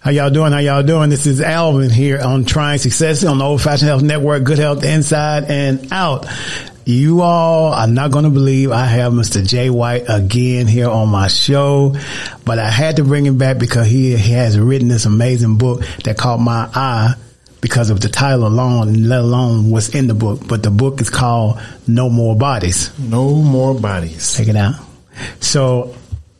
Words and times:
How 0.00 0.12
y'all 0.12 0.30
doing? 0.30 0.52
How 0.52 0.58
y'all 0.58 0.84
doing? 0.84 1.10
This 1.10 1.26
is 1.26 1.40
Alvin 1.40 1.90
here 1.90 2.20
on 2.20 2.44
Trying 2.44 2.78
Success 2.78 3.24
on 3.24 3.38
the 3.38 3.44
Old 3.44 3.60
Fashioned 3.60 3.88
Health 3.88 4.02
Network. 4.02 4.44
Good 4.44 4.58
health 4.58 4.84
inside 4.84 5.50
and 5.50 5.92
out. 5.92 6.24
You 6.84 7.20
all 7.22 7.72
are 7.72 7.88
not 7.88 8.12
going 8.12 8.22
to 8.22 8.30
believe 8.30 8.70
I 8.70 8.84
have 8.86 9.12
Mr. 9.12 9.44
Jay 9.44 9.70
White 9.70 10.04
again 10.08 10.68
here 10.68 10.88
on 10.88 11.08
my 11.08 11.26
show, 11.26 11.96
but 12.44 12.60
I 12.60 12.70
had 12.70 12.96
to 12.96 13.04
bring 13.04 13.26
him 13.26 13.38
back 13.38 13.58
because 13.58 13.88
he, 13.88 14.16
he 14.16 14.34
has 14.34 14.56
written 14.56 14.86
this 14.86 15.04
amazing 15.04 15.58
book 15.58 15.82
that 16.04 16.16
caught 16.16 16.38
my 16.38 16.70
eye 16.72 17.14
because 17.60 17.90
of 17.90 18.00
the 18.00 18.08
title 18.08 18.46
alone, 18.46 19.08
let 19.08 19.18
alone 19.18 19.68
what's 19.68 19.88
in 19.88 20.06
the 20.06 20.14
book. 20.14 20.46
But 20.46 20.62
the 20.62 20.70
book 20.70 21.00
is 21.00 21.10
called 21.10 21.60
No 21.88 22.08
More 22.08 22.36
Bodies. 22.36 22.96
No 23.00 23.34
More 23.34 23.74
Bodies. 23.74 24.36
Check 24.36 24.46
it 24.46 24.54
out. 24.54 24.76
So, 25.40 25.96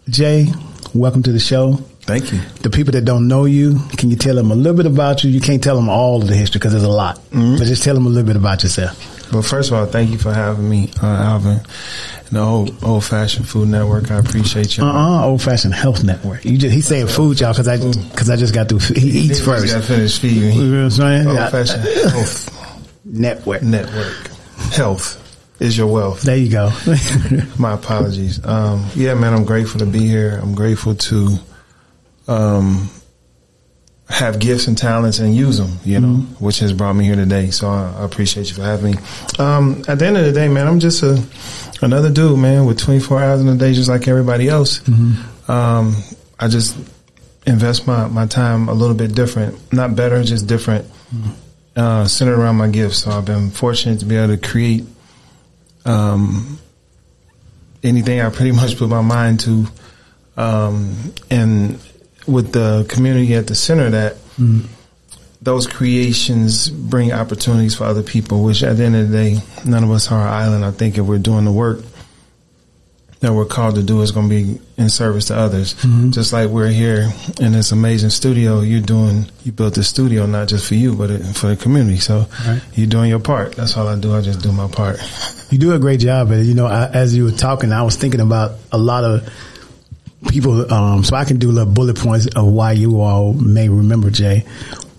Jay, 0.09 0.47
welcome 0.95 1.25
to 1.25 1.33
the 1.33 1.41
show. 1.41 1.81
Thank 2.09 2.33
you. 2.33 2.41
The 2.63 2.71
people 2.71 2.93
that 2.93 3.05
don't 3.05 3.29
know 3.29 3.45
you, 3.45 3.79
can 3.99 4.11
you 4.11 4.17
tell 4.17 4.35
them 4.35 4.51
a 4.51 4.55
little 4.55 4.75
bit 4.75 4.87
about 4.87 5.23
you? 5.25 5.31
You 5.31 5.43
can't 5.43 5.63
tell 5.63 5.77
them 5.77 5.91
all 5.91 6.23
of 6.23 6.27
the 6.27 6.35
history 6.35 6.59
because 6.59 6.73
there's 6.73 6.83
a 6.83 6.89
lot, 6.89 7.17
mm-hmm. 7.17 7.59
but 7.59 7.67
just 7.67 7.85
tell 7.85 7.95
them 7.95 8.07
a 8.07 8.09
little 8.09 8.27
bit 8.27 8.35
about 8.35 8.63
yourself. 8.63 8.97
Well, 9.31 9.43
first 9.43 9.71
of 9.71 9.77
all, 9.77 9.85
thank 9.85 10.09
you 10.09 10.17
for 10.17 10.33
having 10.33 10.71
me, 10.71 10.91
uh, 11.03 11.07
Alvin. 11.07 11.61
And 11.61 12.31
the 12.31 12.41
old 12.41 12.83
old 12.83 13.05
fashioned 13.05 13.47
food 13.47 13.69
network. 13.69 14.11
I 14.11 14.21
appreciate 14.21 14.79
you. 14.79 14.85
Uh 14.85 14.87
uh-uh, 14.87 15.27
old 15.27 15.43
fashioned 15.43 15.75
health 15.75 16.03
network. 16.03 16.47
You 16.47 16.57
just 16.57 16.75
he's 16.75 16.87
saying 16.87 17.09
food, 17.09 17.39
y'all, 17.41 17.53
because 17.53 17.69
I 17.69 17.77
because 17.77 18.31
I 18.31 18.37
just 18.37 18.55
got 18.55 18.71
through. 18.71 18.79
He, 18.79 19.01
he 19.01 19.19
eats 19.29 19.41
first. 19.41 19.67
Got 19.71 19.85
finished 19.85 20.23
feeding. 20.23 20.55
You 20.55 20.65
know 20.65 20.77
what 20.77 20.85
I'm 20.85 20.91
saying? 20.91 21.27
Old 21.27 21.51
fashioned 21.51 21.85
health 21.85 23.05
network. 23.05 23.63
Network. 23.63 24.31
Health 24.73 25.61
is 25.61 25.77
your 25.77 25.89
wealth. 25.89 26.23
There 26.23 26.39
you 26.39 26.51
go. 26.51 26.71
My 27.59 27.75
apologies. 27.75 28.43
Um, 28.47 28.87
yeah, 28.95 29.13
man, 29.13 29.35
I'm 29.35 29.45
grateful 29.45 29.81
to 29.81 29.87
be 29.87 30.07
here. 30.07 30.39
I'm 30.43 30.55
grateful 30.55 30.95
to 30.95 31.39
um, 32.29 32.89
have 34.09 34.39
gifts 34.39 34.67
and 34.69 34.79
talents 34.79 35.19
and 35.19 35.35
use 35.35 35.59
them, 35.59 35.79
you 35.85 36.01
know, 36.01 36.09
mm-hmm. 36.09 36.45
which 36.45 36.61
has 36.61 36.73
brought 36.73 36.95
me 36.95 37.05
here 37.05 37.17
today. 37.17 37.51
So 37.51 37.69
I, 37.69 37.95
I, 37.99 38.05
appreciate 38.05 38.49
you 38.49 38.55
for 38.55 38.63
having 38.63 38.93
me. 38.93 38.99
Um, 39.39 39.83
at 39.87 39.99
the 39.99 40.07
end 40.07 40.17
of 40.17 40.25
the 40.25 40.33
day, 40.33 40.49
man, 40.49 40.67
I'm 40.67 40.81
just 40.81 41.03
a, 41.03 41.23
another 41.83 42.11
dude, 42.11 42.39
man, 42.39 42.65
with 42.65 42.79
24 42.79 43.23
hours 43.23 43.41
in 43.41 43.49
a 43.49 43.57
day, 43.57 43.75
just 43.75 43.89
like 43.89 44.09
everybody 44.09 44.49
else. 44.49 44.81
Mm-hmm. 44.81 45.51
Um, 45.51 45.97
I 46.39 46.49
just 46.49 46.77
invest 47.47 47.87
my, 47.87 48.07
my 48.09 48.27
time 48.27 48.69
a 48.69 48.75
little 48.75 48.97
bit 48.97 49.15
different, 49.15 49.73
not 49.73 49.95
better, 49.95 50.23
just 50.25 50.47
different, 50.47 50.87
mm-hmm. 51.15 51.31
uh, 51.77 52.07
centered 52.07 52.39
around 52.39 52.57
my 52.57 52.69
gifts. 52.69 52.99
So 52.99 53.11
I've 53.11 53.27
been 53.27 53.51
fortunate 53.51 54.01
to 54.01 54.07
be 54.07 54.17
able 54.17 54.37
to 54.37 54.49
create, 54.49 54.85
um, 55.85 56.59
anything 57.83 58.21
I 58.21 58.31
pretty 58.31 58.53
much 58.53 58.79
put 58.79 58.89
my 58.89 59.03
mind 59.03 59.41
to, 59.41 59.67
um, 60.39 61.13
and 61.31 61.79
with 62.29 62.53
the 62.53 62.87
community 62.89 63.35
at 63.35 63.47
the 63.47 63.55
center 63.55 63.91
that 63.91 64.17
mm. 64.37 64.67
those 65.41 65.67
creations 65.67 66.69
bring 66.69 67.13
opportunities 67.13 67.75
for 67.75 67.85
other 67.85 68.03
people, 68.03 68.45
which 68.45 68.63
at 68.63 68.77
the 68.77 68.85
end 68.85 68.97
of 68.97 69.11
the 69.11 69.17
day, 69.17 69.41
none 69.65 69.83
of 69.83 69.91
us 69.91 70.13
are 70.13 70.21
an 70.21 70.33
island. 70.33 70.65
I 70.65 70.71
think 70.71 70.99
if 70.99 71.07
we're 71.07 71.19
doing 71.19 71.45
the 71.45 71.53
work 71.53 71.81
that 73.21 73.33
we're 73.33 73.47
called 73.47 73.75
to 73.75 73.83
do 73.83 74.01
is 74.03 74.13
going 74.13 74.29
to 74.29 74.35
be 74.45 74.61
in 74.77 74.89
service 74.89 75.27
to 75.27 75.37
others. 75.37 75.75
Mm-hmm. 75.75 76.13
Just 76.13 76.33
like 76.33 76.51
we're 76.51 76.69
here 76.69 77.11
in 77.41 77.51
this 77.51 77.73
amazing 77.73 78.11
studio, 78.11 78.61
you're 78.61 78.81
doing, 78.81 79.27
you 79.43 79.51
built 79.51 79.75
this 79.75 79.89
studio 79.89 80.25
not 80.27 80.47
just 80.47 80.69
for 80.69 80.75
you, 80.75 80.95
but 80.95 81.09
for 81.35 81.49
the 81.49 81.57
community. 81.57 81.99
So 81.99 82.27
right. 82.47 82.63
you're 82.75 82.87
doing 82.87 83.11
your 83.11 83.19
part. 83.19 83.57
That's 83.57 83.77
all 83.77 83.89
I 83.89 83.99
do. 83.99 84.15
I 84.15 84.21
just 84.21 84.41
do 84.41 84.53
my 84.53 84.69
part. 84.69 85.01
You 85.51 85.59
do 85.59 85.73
a 85.73 85.81
great 85.81 85.99
job. 85.99 86.31
And, 86.31 86.47
you 86.47 86.55
know, 86.55 86.67
I, 86.67 86.91
as 86.91 87.17
you 87.17 87.25
were 87.25 87.33
talking, 87.33 87.73
I 87.73 87.83
was 87.83 87.97
thinking 87.97 88.21
about 88.21 88.53
a 88.71 88.79
lot 88.79 89.03
of 89.03 89.29
people, 90.27 90.73
um, 90.73 91.05
so 91.05 91.17
I 91.17 91.25
can 91.25 91.39
do 91.39 91.51
little 91.51 91.73
bullet 91.73 91.97
points 91.97 92.27
of 92.27 92.47
why 92.47 92.73
you 92.73 93.01
all 93.01 93.33
may 93.33 93.69
remember 93.69 94.11
Jay. 94.11 94.45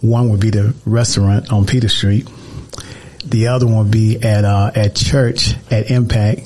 One 0.02 0.30
would 0.30 0.40
be 0.40 0.50
the 0.50 0.74
restaurant 0.85 1.52
on 1.52 1.66
Peter 1.66 1.90
Street. 1.90 2.28
The 3.25 3.47
other 3.47 3.66
one 3.68 3.80
would 3.80 3.91
be 3.91 4.22
at, 4.22 4.46
uh, 4.46 4.72
at 4.74 4.96
church 4.96 5.53
at 5.69 5.91
Impact. 5.91 6.41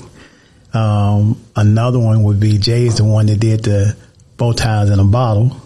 Um, 0.72 1.40
another 1.54 2.00
one 2.00 2.24
would 2.24 2.40
be 2.40 2.58
Jay 2.58 2.86
is 2.86 2.96
the 2.96 3.04
one 3.04 3.26
that 3.26 3.38
did 3.38 3.62
the 3.62 3.96
bow 4.36 4.52
ties 4.52 4.90
in 4.90 4.98
a 4.98 5.04
bottle. 5.04 5.56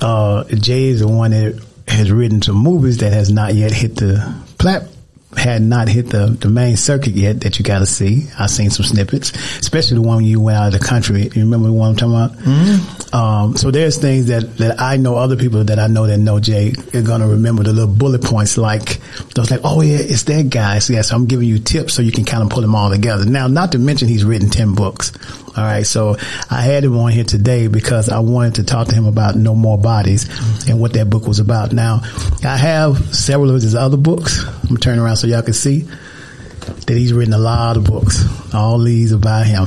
Uh, 0.00 0.44
Jay 0.44 0.84
is 0.84 1.00
the 1.00 1.08
one 1.08 1.32
that 1.32 1.62
has 1.86 2.10
written 2.10 2.40
some 2.40 2.56
movies 2.56 2.98
that 2.98 3.12
has 3.12 3.30
not 3.30 3.54
yet 3.54 3.72
hit 3.72 3.96
the 3.96 4.34
plat- 4.58 4.88
had 5.36 5.62
not 5.62 5.88
hit 5.88 6.10
the, 6.10 6.26
the 6.40 6.48
main 6.48 6.76
circuit 6.76 7.12
yet 7.12 7.40
that 7.42 7.58
you 7.58 7.64
got 7.64 7.80
to 7.80 7.86
see. 7.86 8.26
I've 8.38 8.50
seen 8.50 8.70
some 8.70 8.84
snippets, 8.84 9.32
especially 9.58 9.96
the 9.96 10.02
one 10.02 10.24
you 10.24 10.40
went 10.40 10.56
out 10.58 10.74
of 10.74 10.80
the 10.80 10.86
country. 10.86 11.22
You 11.22 11.42
remember 11.42 11.68
the 11.68 11.74
one 11.74 11.90
I'm 11.90 11.96
talking 11.96 12.14
about? 12.14 12.32
Mm-hmm. 12.38 13.14
Um, 13.14 13.56
so 13.56 13.70
there's 13.70 13.98
things 13.98 14.26
that, 14.26 14.56
that 14.58 14.80
I 14.80 14.96
know 14.96 15.16
other 15.16 15.36
people 15.36 15.64
that 15.64 15.78
I 15.78 15.86
know 15.86 16.06
that 16.06 16.18
know 16.18 16.40
Jay 16.40 16.72
are 16.94 17.02
going 17.02 17.20
to 17.20 17.28
remember 17.28 17.62
the 17.62 17.72
little 17.72 17.94
bullet 17.94 18.22
points 18.22 18.56
like 18.58 19.00
those 19.34 19.50
like, 19.50 19.60
oh 19.64 19.82
yeah, 19.82 19.98
it's 19.98 20.24
that 20.24 20.50
guy. 20.50 20.78
So 20.78 20.92
yeah, 20.92 21.02
so 21.02 21.16
I'm 21.16 21.26
giving 21.26 21.48
you 21.48 21.58
tips 21.58 21.94
so 21.94 22.02
you 22.02 22.12
can 22.12 22.24
kind 22.24 22.42
of 22.42 22.50
put 22.50 22.62
them 22.62 22.74
all 22.74 22.90
together. 22.90 23.24
Now, 23.24 23.46
not 23.46 23.72
to 23.72 23.78
mention 23.78 24.08
he's 24.08 24.24
written 24.24 24.50
10 24.50 24.74
books. 24.74 25.12
All 25.56 25.64
right. 25.64 25.86
So 25.86 26.16
I 26.50 26.60
had 26.62 26.84
him 26.84 26.98
on 26.98 27.10
here 27.12 27.24
today 27.24 27.66
because 27.66 28.08
I 28.08 28.18
wanted 28.18 28.56
to 28.56 28.64
talk 28.64 28.88
to 28.88 28.94
him 28.94 29.06
about 29.06 29.36
No 29.36 29.54
More 29.54 29.78
Bodies 29.78 30.26
mm-hmm. 30.26 30.70
and 30.70 30.80
what 30.80 30.92
that 30.94 31.08
book 31.08 31.26
was 31.26 31.38
about. 31.38 31.72
Now 31.72 32.00
I 32.44 32.56
have 32.56 33.14
several 33.14 33.54
of 33.54 33.62
his 33.62 33.74
other 33.74 33.96
books. 33.96 34.44
I'm 34.68 34.76
turning 34.76 35.00
around 35.00 35.16
so 35.16 35.26
y'all 35.26 35.42
can 35.42 35.54
see 35.54 35.80
that 35.80 36.94
he's 36.96 37.12
written 37.12 37.32
a 37.32 37.38
lot 37.38 37.76
of 37.76 37.84
books. 37.84 38.24
All 38.54 38.78
these 38.78 39.12
about 39.12 39.46
him. 39.46 39.66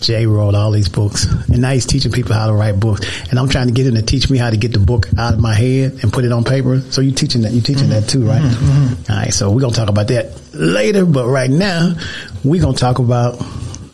Jay 0.00 0.26
wrote 0.26 0.54
all 0.54 0.70
these 0.70 0.88
books, 0.88 1.26
and 1.26 1.60
now 1.60 1.72
he's 1.72 1.84
teaching 1.84 2.10
people 2.10 2.34
how 2.34 2.46
to 2.46 2.54
write 2.54 2.80
books. 2.80 3.06
And 3.28 3.38
I'm 3.38 3.50
trying 3.50 3.66
to 3.66 3.72
get 3.72 3.86
him 3.86 3.96
to 3.96 4.02
teach 4.02 4.30
me 4.30 4.38
how 4.38 4.48
to 4.48 4.56
get 4.56 4.72
the 4.72 4.78
book 4.78 5.08
out 5.18 5.34
of 5.34 5.40
my 5.40 5.54
head 5.54 5.98
and 6.02 6.10
put 6.10 6.24
it 6.24 6.32
on 6.32 6.42
paper. 6.42 6.80
So 6.90 7.02
you 7.02 7.12
teaching 7.12 7.42
that? 7.42 7.52
You 7.52 7.60
teaching 7.60 7.88
mm-hmm. 7.88 8.00
that 8.00 8.08
too, 8.08 8.26
right? 8.26 8.40
Mm-hmm. 8.40 9.12
All 9.12 9.18
right. 9.18 9.32
So 9.32 9.50
we're 9.50 9.60
gonna 9.60 9.74
talk 9.74 9.90
about 9.90 10.08
that 10.08 10.54
later, 10.54 11.04
but 11.04 11.26
right 11.26 11.50
now 11.50 11.94
we're 12.42 12.62
gonna 12.62 12.76
talk 12.76 12.98
about 12.98 13.34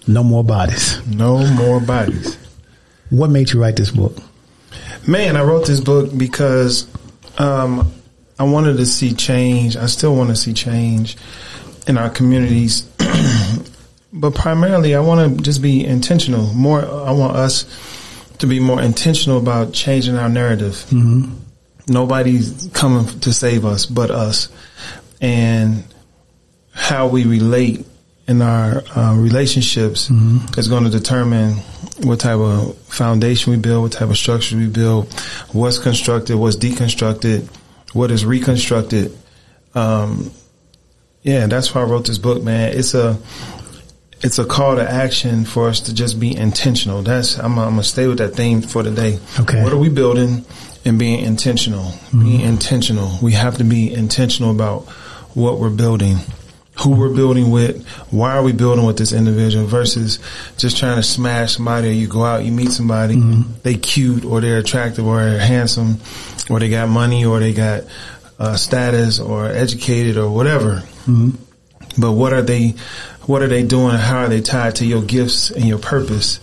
no 0.06 0.22
more 0.22 0.44
bodies. 0.44 1.04
No 1.06 1.46
more 1.54 1.80
bodies. 1.80 2.36
What 3.10 3.30
made 3.30 3.50
you 3.50 3.60
write 3.60 3.76
this 3.76 3.90
book? 3.90 4.16
Man, 5.06 5.36
I 5.36 5.42
wrote 5.42 5.66
this 5.66 5.80
book 5.80 6.10
because 6.16 6.86
um, 7.38 7.92
I 8.38 8.44
wanted 8.44 8.76
to 8.78 8.86
see 8.86 9.14
change. 9.14 9.76
I 9.76 9.86
still 9.86 10.14
want 10.16 10.30
to 10.30 10.36
see 10.36 10.52
change 10.52 11.16
in 11.86 11.98
our 11.98 12.10
communities. 12.10 12.82
but 14.12 14.34
primarily, 14.34 14.94
I 14.94 15.00
want 15.00 15.36
to 15.36 15.42
just 15.42 15.62
be 15.62 15.84
intentional. 15.84 16.52
More, 16.52 16.84
I 16.84 17.12
want 17.12 17.36
us 17.36 17.64
to 18.38 18.46
be 18.46 18.60
more 18.60 18.82
intentional 18.82 19.38
about 19.38 19.72
changing 19.72 20.16
our 20.16 20.28
narrative. 20.28 20.74
Mm-hmm. 20.90 21.32
Nobody's 21.88 22.68
coming 22.74 23.06
to 23.20 23.32
save 23.32 23.64
us 23.64 23.86
but 23.86 24.10
us. 24.10 24.48
And 25.20 25.84
how 26.72 27.06
we 27.06 27.24
relate 27.24 27.86
in 28.28 28.42
our 28.42 28.82
uh, 28.94 29.14
relationships 29.16 30.08
mm-hmm. 30.08 30.58
is 30.58 30.68
going 30.68 30.84
to 30.84 30.90
determine 30.90 31.52
what 32.02 32.20
type 32.20 32.38
of 32.38 32.76
foundation 32.78 33.52
we 33.52 33.58
build, 33.58 33.82
what 33.82 33.92
type 33.92 34.10
of 34.10 34.16
structure 34.16 34.56
we 34.56 34.66
build, 34.66 35.12
what's 35.52 35.78
constructed, 35.78 36.36
what's 36.36 36.56
deconstructed, 36.56 37.48
what 37.92 38.10
is 38.10 38.24
reconstructed. 38.24 39.16
Um, 39.74 40.30
yeah, 41.22 41.46
that's 41.46 41.74
why 41.74 41.82
I 41.82 41.84
wrote 41.84 42.06
this 42.06 42.18
book, 42.18 42.42
man. 42.42 42.76
It's 42.76 42.94
a 42.94 43.18
it's 44.22 44.38
a 44.38 44.44
call 44.44 44.76
to 44.76 44.90
action 44.90 45.44
for 45.44 45.68
us 45.68 45.80
to 45.80 45.94
just 45.94 46.18
be 46.18 46.34
intentional. 46.36 47.02
That's 47.02 47.38
I'm, 47.38 47.58
I'm 47.58 47.70
gonna 47.70 47.84
stay 47.84 48.06
with 48.06 48.18
that 48.18 48.34
theme 48.34 48.62
for 48.62 48.82
today. 48.82 49.18
Okay, 49.38 49.62
what 49.62 49.72
are 49.72 49.78
we 49.78 49.88
building 49.88 50.44
and 50.84 50.98
being 50.98 51.24
intentional? 51.24 51.84
Mm-hmm. 51.84 52.24
Being 52.24 52.40
intentional. 52.40 53.18
We 53.22 53.32
have 53.32 53.58
to 53.58 53.64
be 53.64 53.92
intentional 53.92 54.50
about 54.50 54.88
what 55.34 55.58
we're 55.58 55.70
building 55.70 56.18
who 56.78 56.90
we're 56.90 57.14
building 57.14 57.50
with, 57.50 57.86
why 58.10 58.32
are 58.32 58.42
we 58.42 58.52
building 58.52 58.84
with 58.84 58.98
this 58.98 59.12
individual 59.12 59.66
versus 59.66 60.18
just 60.58 60.76
trying 60.76 60.96
to 60.96 61.02
smash 61.02 61.56
somebody 61.56 61.88
or 61.88 61.92
you 61.92 62.06
go 62.06 62.24
out, 62.24 62.44
you 62.44 62.52
meet 62.52 62.70
somebody, 62.70 63.16
mm-hmm. 63.16 63.50
they 63.62 63.74
cute 63.74 64.24
or 64.24 64.40
they're 64.40 64.58
attractive 64.58 65.06
or 65.06 65.18
they're 65.18 65.38
handsome 65.38 65.98
or 66.50 66.60
they 66.60 66.68
got 66.68 66.88
money 66.88 67.24
or 67.24 67.40
they 67.40 67.52
got 67.52 67.84
uh, 68.38 68.56
status 68.56 69.18
or 69.18 69.46
educated 69.46 70.18
or 70.18 70.30
whatever. 70.30 70.82
Mm-hmm. 71.06 71.30
But 71.98 72.12
what 72.12 72.34
are 72.34 72.42
they, 72.42 72.74
what 73.22 73.42
are 73.42 73.48
they 73.48 73.62
doing? 73.62 73.96
How 73.96 74.24
are 74.24 74.28
they 74.28 74.42
tied 74.42 74.76
to 74.76 74.86
your 74.86 75.02
gifts 75.02 75.50
and 75.50 75.64
your 75.64 75.78
purpose? 75.78 76.40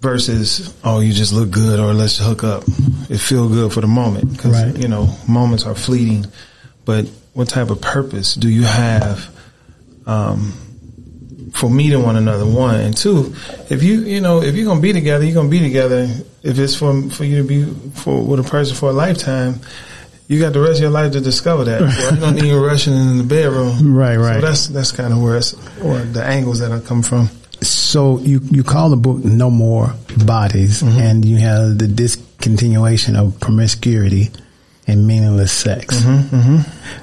Versus, 0.00 0.74
oh, 0.82 0.98
you 0.98 1.12
just 1.12 1.32
look 1.32 1.52
good 1.52 1.78
or 1.78 1.94
let's 1.94 2.18
hook 2.18 2.42
up. 2.42 2.64
It 3.08 3.18
feel 3.18 3.48
good 3.48 3.72
for 3.72 3.80
the 3.80 3.86
moment 3.86 4.32
because, 4.32 4.60
right. 4.60 4.76
you 4.76 4.88
know, 4.88 5.06
moments 5.28 5.64
are 5.64 5.76
fleeting, 5.76 6.26
but 6.84 7.08
what 7.34 7.48
type 7.48 7.70
of 7.70 7.80
purpose 7.80 8.34
do 8.34 8.48
you 8.48 8.62
have 8.62 9.34
um, 10.06 10.52
for 11.54 11.70
meeting 11.70 12.02
one 12.02 12.16
another? 12.16 12.44
One 12.44 12.76
and 12.76 12.96
two, 12.96 13.34
if 13.70 13.82
you 13.82 14.00
you 14.02 14.20
know 14.20 14.42
if 14.42 14.54
you're 14.54 14.66
gonna 14.66 14.80
be 14.80 14.92
together, 14.92 15.24
you're 15.24 15.34
gonna 15.34 15.48
be 15.48 15.60
together. 15.60 16.08
If 16.42 16.58
it's 16.58 16.74
for 16.74 17.02
for 17.10 17.24
you 17.24 17.38
to 17.38 17.48
be 17.48 17.64
for 17.92 18.22
with 18.22 18.40
a 18.40 18.48
person 18.48 18.76
for 18.76 18.90
a 18.90 18.92
lifetime, 18.92 19.60
you 20.28 20.40
got 20.40 20.52
the 20.52 20.60
rest 20.60 20.76
of 20.76 20.82
your 20.82 20.90
life 20.90 21.12
to 21.12 21.20
discover 21.20 21.64
that. 21.64 21.80
Well, 21.80 22.14
you 22.14 22.20
don't 22.20 22.34
need 22.34 22.52
rushing 22.54 22.94
in 22.94 23.18
the 23.18 23.24
bedroom. 23.24 23.72
Right, 23.94 24.16
right. 24.16 24.40
So 24.40 24.40
that's 24.40 24.66
that's 24.68 24.92
kind 24.92 25.12
of 25.12 25.22
where 25.22 25.36
it's 25.36 25.54
or 25.82 25.98
the 25.98 26.24
angles 26.24 26.60
that 26.60 26.72
I 26.72 26.80
come 26.80 27.02
from. 27.02 27.28
So 27.60 28.18
you 28.18 28.40
you 28.50 28.64
call 28.64 28.90
the 28.90 28.96
book 28.96 29.24
"No 29.24 29.50
More 29.50 29.94
Bodies," 30.24 30.82
mm-hmm. 30.82 30.98
and 30.98 31.24
you 31.24 31.36
have 31.38 31.78
the 31.78 31.86
discontinuation 31.86 33.16
of 33.16 33.38
promiscuity 33.40 34.30
and 34.86 35.06
meaningless 35.06 35.52
sex. 35.52 36.00
Mm-hmm, 36.00 36.58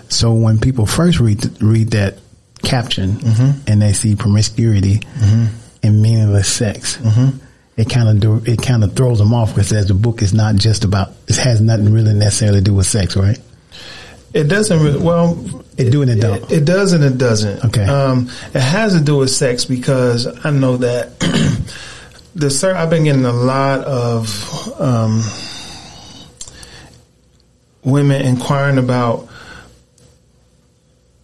So 0.10 0.34
when 0.34 0.60
people 0.60 0.86
first 0.86 1.20
read 1.20 1.62
read 1.62 1.92
that 1.92 2.18
caption 2.62 3.12
Mm-hmm. 3.12 3.52
and 3.68 3.82
they 3.82 3.94
see 3.94 4.16
promiscuity 4.16 5.02
and 5.82 6.02
meaningless 6.02 6.48
sex, 6.52 6.98
it 7.78 7.90
kind 7.90 8.10
of 8.10 8.20
do, 8.20 8.42
it 8.52 8.62
kind 8.62 8.84
of 8.84 8.94
throws 8.94 9.20
them 9.20 9.34
off 9.34 9.56
because 9.56 9.88
the 9.88 9.94
book 9.94 10.22
is 10.22 10.34
not 10.34 10.56
just 10.56 10.84
about 10.84 11.12
it 11.28 11.38
has 11.38 11.62
nothing 11.62 11.94
really 11.94 12.14
necessarily 12.14 12.60
to 12.60 12.64
do 12.66 12.74
with 12.74 12.86
sex, 12.86 13.16
right? 13.16 13.40
It 14.34 14.44
doesn't 14.44 14.84
really, 14.84 15.00
well, 15.02 15.40
It 15.78 15.90
do 15.90 16.02
and 16.04 16.12
it 16.12 16.20
don't. 16.22 16.44
It, 16.52 16.58
it 16.60 16.66
does 16.66 16.92
and 16.94 17.04
it 17.04 17.18
doesn't. 17.18 17.64
Okay. 17.66 17.84
Um, 17.86 18.30
it 18.54 18.60
has 18.62 18.94
to 18.94 19.00
do 19.00 19.18
with 19.18 19.32
sex 19.32 19.64
because 19.66 20.28
I 20.46 20.52
know 20.52 20.78
that 20.78 21.18
the 22.36 22.52
sir, 22.52 22.76
I've 22.76 22.90
been 22.92 23.06
getting 23.06 23.26
a 23.26 23.32
lot 23.34 23.80
of, 23.86 24.28
um, 24.80 25.22
women 27.84 28.22
inquiring 28.26 28.78
about 28.78 29.28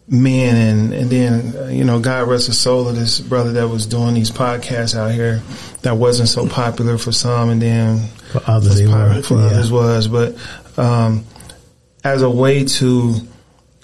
men 0.07 0.55
and, 0.55 0.93
and 0.93 1.09
then, 1.09 1.55
uh, 1.57 1.67
you 1.67 1.83
know, 1.83 1.99
God 1.99 2.27
rest 2.29 2.45
his 2.47 2.59
soul 2.59 2.87
of 2.87 2.95
this 2.95 3.19
brother 3.19 3.53
that 3.53 3.67
was 3.69 3.87
doing 3.87 4.13
these 4.13 4.29
podcasts 4.29 4.95
out 4.95 5.11
here 5.11 5.41
that 5.81 5.97
wasn't 5.97 6.29
so 6.29 6.47
popular 6.47 6.97
for 6.99 7.11
some 7.11 7.49
and 7.49 7.61
then 7.61 8.07
For 8.31 8.41
others, 8.45 8.81
was 8.81 8.91
popular 8.91 9.15
were. 9.15 9.21
for 9.23 9.37
Yeah. 9.39 9.45
others 9.47 9.71
was, 9.71 10.07
but, 10.07 10.35
um, 10.77 11.25
as 12.03 12.21
a 12.21 12.29
way 12.29 12.65
to 12.65 13.15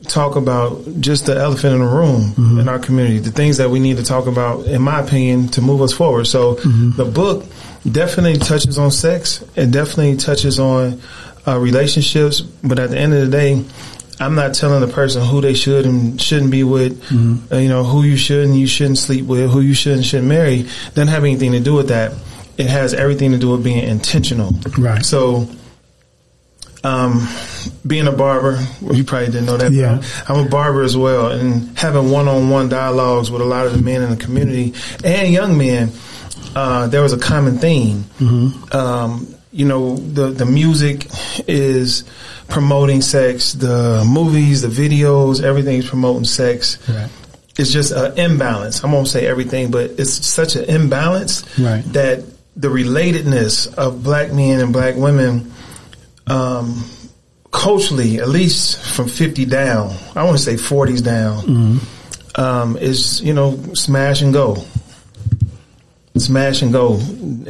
talk 0.07 0.35
about 0.35 0.83
just 1.00 1.25
the 1.25 1.35
elephant 1.35 1.74
in 1.74 1.79
the 1.79 1.88
room 1.88 2.21
Mm-hmm. 2.21 2.59
in 2.59 2.69
our 2.69 2.77
community, 2.79 3.17
the 3.19 3.31
things 3.31 3.57
that 3.57 3.71
we 3.71 3.79
need 3.79 3.97
to 3.97 4.03
talk 4.03 4.27
about, 4.27 4.65
in 4.65 4.81
my 4.83 5.00
opinion, 5.00 5.47
to 5.50 5.62
move 5.62 5.81
us 5.81 5.91
forward. 5.91 6.25
So 6.25 6.56
Mm-hmm. 6.56 6.97
the 6.97 7.06
book 7.06 7.45
definitely 7.91 8.38
touches 8.38 8.77
on 8.77 8.91
sex. 8.91 9.44
It 9.56 9.71
definitely 9.71 10.17
touches 10.17 10.59
on 10.59 11.01
uh, 11.47 11.57
relationships. 11.59 12.41
But 12.41 12.79
at 12.79 12.89
the 12.91 12.97
end 12.97 13.13
of 13.13 13.21
the 13.21 13.31
day, 13.31 13.63
I'm 14.19 14.35
not 14.35 14.53
telling 14.53 14.81
the 14.81 14.88
person 14.93 15.25
who 15.25 15.41
they 15.41 15.53
should 15.55 15.85
and 15.85 16.21
shouldn't 16.21 16.51
be 16.51 16.63
with, 16.63 17.01
Mm-hmm. 17.09 17.53
uh, 17.53 17.57
you 17.57 17.69
know, 17.69 17.83
who 17.83 18.03
you 18.03 18.17
should 18.17 18.45
and 18.45 18.55
you 18.59 18.67
shouldn't 18.67 18.97
sleep 18.99 19.25
with, 19.25 19.49
who 19.51 19.61
you 19.61 19.73
should 19.73 19.93
and 19.93 20.05
shouldn't 20.05 20.27
marry. 20.29 20.63
Doesn't 20.93 21.07
have 21.07 21.23
anything 21.23 21.53
to 21.53 21.59
do 21.59 21.73
with 21.73 21.88
that. 21.89 22.13
It 22.57 22.67
has 22.67 22.93
everything 22.93 23.31
to 23.31 23.38
do 23.39 23.49
with 23.51 23.63
being 23.63 23.79
intentional. 23.83 24.51
Right. 24.77 25.03
So, 25.03 25.47
um, 26.83 27.27
being 27.85 28.07
a 28.07 28.11
barber, 28.11 28.59
well, 28.81 28.95
you 28.95 29.03
probably 29.03 29.27
didn't 29.27 29.45
know 29.45 29.57
that. 29.57 29.71
Yeah. 29.71 30.01
I'm 30.27 30.45
a 30.45 30.49
barber 30.49 30.81
as 30.83 30.97
well, 30.97 31.31
and 31.31 31.77
having 31.77 32.09
one-on-one 32.11 32.69
dialogues 32.69 33.29
with 33.29 33.41
a 33.41 33.45
lot 33.45 33.65
of 33.67 33.73
the 33.73 33.81
men 33.81 34.01
in 34.01 34.09
the 34.09 34.17
community 34.17 34.73
and 35.03 35.31
young 35.31 35.57
men, 35.57 35.91
uh, 36.55 36.88
there 36.88 37.01
was 37.03 37.13
a 37.13 37.19
common 37.19 37.59
theme. 37.59 38.05
Um, 38.71 39.35
you 39.51 39.65
know, 39.65 39.95
the 39.98 40.27
the 40.27 40.45
music 40.45 41.07
is 41.48 42.03
promoting 42.48 43.01
sex, 43.01 43.53
the 43.53 44.03
movies, 44.07 44.62
the 44.62 44.68
videos, 44.68 45.42
everything's 45.44 45.88
promoting 45.89 46.25
sex. 46.25 46.77
Right. 46.89 47.09
It's 47.57 47.71
just 47.71 47.92
an 47.92 48.18
imbalance. 48.18 48.83
I 48.83 48.88
won't 48.92 49.07
say 49.07 49.25
everything, 49.27 49.71
but 49.71 49.92
it's 50.00 50.25
such 50.25 50.56
an 50.56 50.63
imbalance 50.65 51.44
Right. 51.59 51.83
that 51.94 52.24
the 52.56 52.69
relatedness 52.69 53.74
of 53.75 54.03
black 54.03 54.31
men 54.33 54.59
and 54.62 54.71
black 54.74 54.95
women, 54.95 55.51
um, 56.27 56.83
culturally, 57.51 58.19
at 58.19 58.30
least 58.30 58.81
from 58.95 59.07
50 59.09 59.45
down, 59.45 59.94
I 60.15 60.24
want 60.24 60.38
to 60.38 60.44
say 60.44 60.56
40s 60.56 61.01
down, 61.03 61.80
um, 62.36 62.77
is, 62.77 63.21
you 63.21 63.33
know, 63.33 63.57
smash 63.74 64.21
and 64.21 64.31
go. 64.33 64.63
Smash 66.17 66.61
and 66.61 66.73
go. 66.73 66.97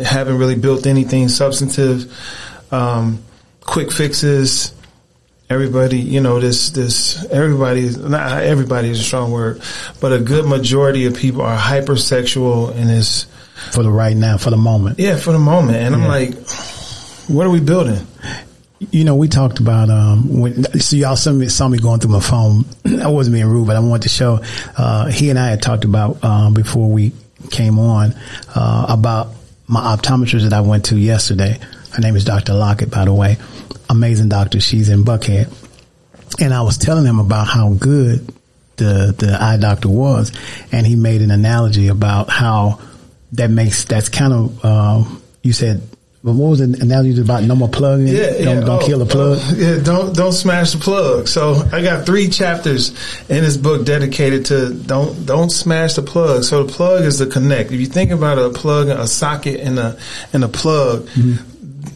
Haven't 0.04 0.38
really 0.38 0.56
built 0.56 0.86
anything 0.86 1.30
substantive. 1.30 2.14
Um, 2.72 3.24
quick 3.62 3.92
fixes. 3.92 4.74
Everybody, 5.50 6.00
you 6.00 6.22
know, 6.22 6.40
this, 6.40 6.70
this, 6.70 7.26
everybody, 7.26 7.90
not 7.90 8.42
everybody 8.44 8.90
is 8.90 9.00
a 9.02 9.04
strong 9.04 9.32
word, 9.32 9.62
but 10.00 10.14
a 10.14 10.20
good 10.20 10.46
majority 10.46 11.06
of 11.08 11.16
people 11.18 11.42
are 11.42 11.58
hypersexual 11.58 12.74
and 12.74 12.90
it's, 12.90 13.26
For 13.74 13.84
the 13.84 13.92
right 13.92 14.16
now, 14.16 14.38
for 14.38 14.50
the 14.50 14.56
moment. 14.58 14.98
yeah, 15.00 15.18
for 15.18 15.34
the 15.34 15.40
moment. 15.40 15.78
And 15.80 15.94
I'm 15.94 16.06
like, 16.06 16.36
what 17.28 17.46
are 17.46 17.50
we 17.50 17.60
building? 17.60 18.08
You 18.92 19.04
know, 19.04 19.16
we 19.16 19.28
talked 19.28 19.60
about 19.60 19.90
um 19.90 20.40
when 20.40 20.64
so 20.80 20.96
y'all 20.96 21.16
saw 21.18 21.32
me, 21.34 21.50
saw 21.50 21.68
me 21.68 21.78
going 21.78 22.00
through 22.00 22.12
my 22.14 22.20
phone. 22.22 22.64
I 23.02 23.08
wasn't 23.10 23.34
being 23.36 23.46
rude, 23.46 23.68
but 23.68 23.76
I 23.76 23.80
wanted 23.80 24.04
to 24.04 24.10
show. 24.10 24.40
Uh, 24.78 25.08
he 25.08 25.30
and 25.30 25.38
I 25.38 25.50
had 25.50 25.62
talked 25.62 25.84
about 25.84 26.24
um, 26.24 26.54
before 26.54 26.90
we 26.90 27.12
came 27.52 27.80
on 27.80 28.14
uh, 28.56 28.86
about 28.90 29.30
my 29.68 29.96
optometrist 29.96 30.44
that 30.44 30.54
I 30.54 30.62
went 30.62 30.86
to 30.86 30.98
yesterday. 30.98 31.60
Her 31.94 32.02
name 32.02 32.16
is 32.16 32.26
Dr. 32.26 32.54
Lockett, 32.54 32.90
by 32.90 33.06
the 33.06 33.14
way. 33.14 33.38
Amazing 33.90 34.30
doctor. 34.30 34.60
She's 34.60 34.90
in 34.90 35.04
Buckhead, 35.04 35.52
and 36.40 36.54
I 36.54 36.62
was 36.62 36.78
telling 36.78 37.06
him 37.06 37.20
about 37.20 37.48
how 37.48 37.74
good 37.74 38.28
the 38.78 39.14
the 39.18 39.38
eye 39.40 39.58
doctor 39.58 39.90
was, 39.90 40.32
and 40.72 40.88
he 40.88 40.96
made 40.96 41.22
an 41.22 41.32
analogy 41.32 41.88
about 41.90 42.30
how 42.30 42.80
that 43.34 43.50
makes 43.50 43.84
that's 43.86 44.10
kind 44.10 44.34
of 44.34 44.60
uh, 44.66 45.04
you 45.44 45.54
said. 45.54 45.82
But 46.24 46.34
what 46.34 46.50
was 46.52 46.60
the 46.60 46.80
analogy 46.82 47.20
about 47.20 47.44
no 47.44 47.56
more 47.56 47.68
plugging? 47.68 48.14
don't, 48.46 48.66
don't 48.66 48.84
Oh, 48.84 48.86
kill 48.86 49.00
the 49.00 49.06
oh, 49.06 49.08
plug. 49.08 49.40
oh, 49.42 49.56
yeah, 49.58 49.84
don't 49.84 50.16
don't 50.16 50.34
smash 50.34 50.72
the 50.72 50.78
plug. 50.78 51.28
So 51.28 51.56
I 51.72 51.82
got 51.82 52.06
three 52.06 52.28
chapters 52.30 52.90
in 53.28 53.44
this 53.44 53.58
book 53.58 53.86
dedicated 53.86 54.46
to 54.48 54.72
don't 54.72 55.26
don't 55.26 55.50
smash 55.50 55.96
the 55.96 56.04
plug. 56.04 56.44
So 56.44 56.64
the 56.64 56.72
plug 56.72 57.06
is 57.06 57.18
the 57.18 57.26
connect. 57.26 57.72
If 57.72 57.80
you 57.80 57.88
think 57.88 58.12
about 58.12 58.38
a 58.38 58.52
plug, 58.52 58.90
a 58.90 59.08
socket, 59.08 59.62
and 59.62 59.80
a 59.80 59.98
and 60.32 60.44
a 60.44 60.48
plug. 60.48 61.08
Mm-hmm. 61.08 61.48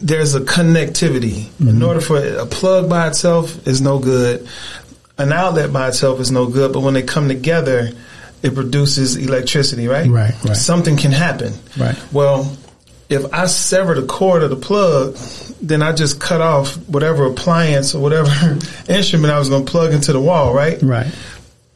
There's 0.02 0.34
a 0.34 0.40
connectivity. 0.40 1.48
In 1.60 1.66
mm-hmm. 1.66 1.82
order 1.84 2.00
for 2.00 2.18
a 2.18 2.44
plug 2.46 2.90
by 2.90 3.06
itself 3.08 3.66
is 3.66 3.80
no 3.80 3.98
good. 3.98 4.46
An 5.18 5.32
outlet 5.32 5.72
by 5.72 5.88
itself 5.88 6.20
is 6.20 6.30
no 6.30 6.46
good. 6.46 6.72
But 6.72 6.80
when 6.80 6.94
they 6.94 7.02
come 7.02 7.28
together, 7.28 7.90
it 8.42 8.54
produces 8.54 9.16
electricity. 9.16 9.86
Right. 9.88 10.08
Right, 10.08 10.34
right. 10.44 10.56
Something 10.56 10.96
can 10.96 11.12
happen. 11.12 11.54
Right. 11.78 11.96
Well, 12.12 12.56
if 13.08 13.32
I 13.32 13.46
sever 13.46 14.00
the 14.00 14.06
cord 14.06 14.42
of 14.42 14.50
the 14.50 14.56
plug, 14.56 15.16
then 15.60 15.82
I 15.82 15.92
just 15.92 16.20
cut 16.20 16.40
off 16.40 16.76
whatever 16.88 17.26
appliance 17.26 17.94
or 17.94 18.02
whatever 18.02 18.30
instrument 18.88 19.32
I 19.32 19.38
was 19.38 19.48
going 19.48 19.64
to 19.64 19.70
plug 19.70 19.92
into 19.92 20.12
the 20.12 20.20
wall, 20.20 20.54
right? 20.54 20.80
Right. 20.82 21.12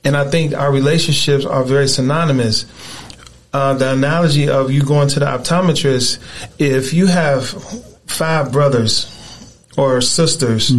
And 0.05 0.17
I 0.17 0.29
think 0.29 0.55
our 0.55 0.73
relationships 0.73 1.44
are 1.44 1.62
very 1.62 1.88
synonymous. 1.88 2.67
Uh, 3.53 3.75
the 3.75 3.93
analogy 3.93 4.49
of 4.49 4.70
you 4.70 4.82
going 4.82 5.08
to 5.08 5.20
the 5.20 5.27
optometrist, 5.27 6.19
if 6.58 6.93
you 6.94 7.06
have 7.06 7.49
five 8.06 8.53
brothers 8.53 9.17
or 9.77 10.01
sisters 10.01 10.70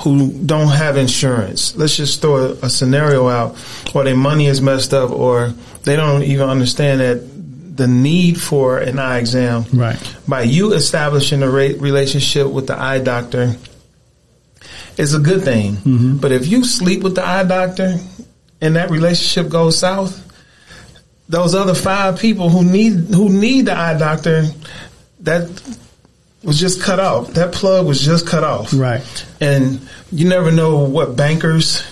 who 0.00 0.32
don't 0.44 0.68
have 0.68 0.96
insurance, 0.96 1.74
let's 1.76 1.96
just 1.96 2.20
throw 2.20 2.36
a, 2.36 2.52
a 2.62 2.70
scenario 2.70 3.28
out, 3.28 3.56
or 3.94 4.04
their 4.04 4.16
money 4.16 4.46
is 4.46 4.60
messed 4.60 4.94
up, 4.94 5.10
or 5.10 5.48
they 5.84 5.96
don't 5.96 6.22
even 6.22 6.48
understand 6.48 7.00
that 7.00 7.37
the 7.78 7.86
need 7.86 8.40
for 8.40 8.78
an 8.78 8.98
eye 8.98 9.18
exam. 9.18 9.64
Right. 9.72 9.98
By 10.26 10.42
you 10.42 10.74
establishing 10.74 11.42
a 11.42 11.48
re- 11.48 11.74
relationship 11.74 12.48
with 12.48 12.66
the 12.66 12.78
eye 12.78 12.98
doctor, 12.98 13.56
is 14.98 15.14
a 15.14 15.20
good 15.20 15.44
thing. 15.44 15.74
Mm-hmm. 15.74 16.16
But 16.16 16.32
if 16.32 16.48
you 16.48 16.64
sleep 16.64 17.02
with 17.02 17.14
the 17.14 17.24
eye 17.24 17.44
doctor 17.44 17.96
and 18.60 18.76
that 18.76 18.90
relationship 18.90 19.50
goes 19.50 19.78
south, 19.78 20.24
those 21.28 21.54
other 21.54 21.74
five 21.74 22.18
people 22.18 22.50
who 22.50 22.64
need 22.64 23.14
who 23.14 23.28
need 23.28 23.66
the 23.66 23.76
eye 23.78 23.96
doctor, 23.96 24.46
that 25.20 25.48
was 26.42 26.58
just 26.58 26.82
cut 26.82 26.98
off. 26.98 27.34
That 27.34 27.52
plug 27.52 27.86
was 27.86 28.00
just 28.00 28.26
cut 28.26 28.42
off. 28.42 28.72
Right. 28.72 29.26
And 29.40 29.88
you 30.10 30.28
never 30.28 30.50
know 30.50 30.84
what 30.84 31.16
bankers 31.16 31.84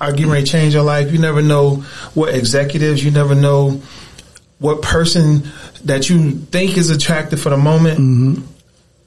are 0.00 0.12
getting 0.12 0.30
ready 0.30 0.44
to 0.44 0.50
change 0.50 0.74
your 0.74 0.84
life. 0.84 1.10
You 1.10 1.18
never 1.18 1.42
know 1.42 1.76
what 2.14 2.34
executives. 2.34 3.04
You 3.04 3.10
never 3.10 3.34
know 3.34 3.82
what 4.58 4.82
person 4.82 5.42
that 5.84 6.08
you 6.10 6.30
think 6.32 6.76
is 6.76 6.90
attractive 6.90 7.40
for 7.40 7.50
the 7.50 7.56
moment, 7.56 8.44